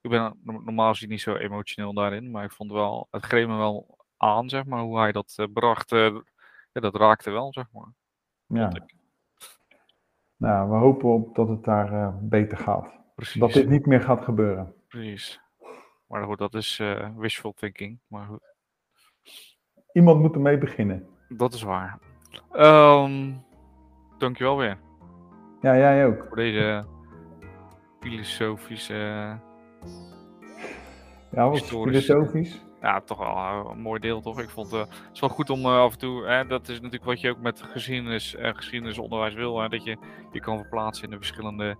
[0.00, 3.08] ik ben no- normaal gezien niet zo emotioneel daarin, maar ik vond wel.
[3.10, 5.92] Het greep me wel aan, zeg maar, hoe hij dat eh, bracht.
[5.92, 6.16] eh,
[6.72, 7.92] ja, dat raakte wel, zeg maar.
[8.46, 8.74] Ja.
[8.74, 8.96] ik.
[10.38, 12.92] Nou, we hopen op dat het daar eh, beter gaat.
[13.14, 13.40] Precies.
[13.40, 14.74] Dat dit niet meer gaat gebeuren.
[14.88, 15.40] Precies.
[16.06, 17.98] Maar goed, dat is eh, wishful thinking.
[18.06, 18.40] Maar goed,
[19.92, 21.06] Iemand moet ermee beginnen.
[21.28, 21.98] dat is waar.
[22.52, 23.32] Ehm
[24.18, 24.78] dankjewel weer
[25.60, 26.24] Ja, jij ook.
[26.28, 26.84] voor deze
[28.00, 28.94] filosofische.
[31.30, 32.64] Ja, was filosofisch.
[32.82, 34.40] Ja, toch wel eh, een mooi deel, toch?
[34.40, 36.26] Ik vond eh, het is wel goed om eh, af en toe.
[36.26, 39.60] Hè, dat is natuurlijk wat je ook met geschiedenis en geschiedenisonderwijs wil.
[39.60, 39.96] Hè, dat je
[40.32, 41.76] je kan verplaatsen in de verschillende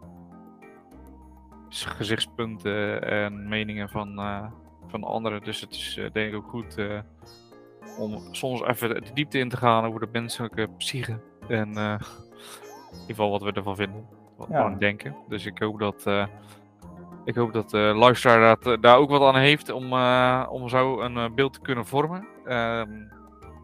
[1.69, 4.15] gezichtspunten en meningen van,
[4.87, 5.43] van anderen.
[5.43, 6.77] Dus het is denk ik ook goed
[7.99, 11.21] om soms even de diepte in te gaan over de menselijke psyche.
[11.49, 11.99] En in
[13.01, 14.07] ieder geval wat we ervan vinden.
[14.37, 14.63] Wat we Ja.
[14.65, 15.17] aan denken.
[15.29, 16.07] Dus ik hoop dat.
[17.29, 20.69] Ik hoop dat de luisteraar dat, eh, daar ook wat aan heeft om, eh, om
[20.69, 22.27] zo een eh, beeld te kunnen vormen.
[22.45, 22.91] Ehm,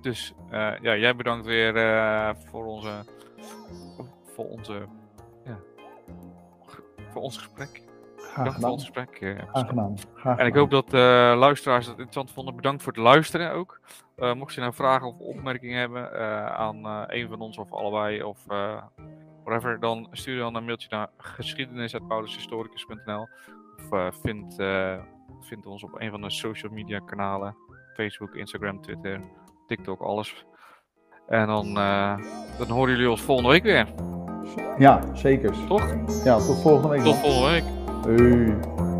[0.00, 0.34] dus
[0.80, 1.74] ja, jij bedankt weer
[2.50, 2.90] voor onze,
[4.34, 4.86] voor onze,
[5.44, 5.58] ja,
[7.10, 7.82] voor ons gesprek.
[8.16, 9.20] Graag Bedankt voor ons gesprek.
[9.20, 9.96] eh, Graag gedaan.
[10.14, 12.56] Graag En ik hoop dat de luisteraars het interessant vonden.
[12.56, 13.80] Bedankt voor het luisteren ook.
[14.16, 16.12] Mocht je nou vragen of opmerkingen hebben
[16.56, 18.38] aan een van ons of allebei of
[19.44, 23.28] whatever, dan stuur dan een mailtje naar geschiedenis.paulushistoricus.nl
[23.76, 24.98] of eh, vind, eh,
[25.40, 27.56] vind ons op een van de social media kanalen.
[27.94, 29.20] Facebook, Instagram, Twitter,
[29.66, 30.44] TikTok, alles.
[31.28, 32.18] En dan, eh,
[32.58, 33.86] dan horen jullie ons volgende week weer.
[34.78, 35.66] Ja, zeker.
[35.66, 35.94] Toch?
[36.24, 37.02] Ja, tot volgende week.
[37.02, 37.64] Tot volgende week.
[38.04, 38.93] Hey.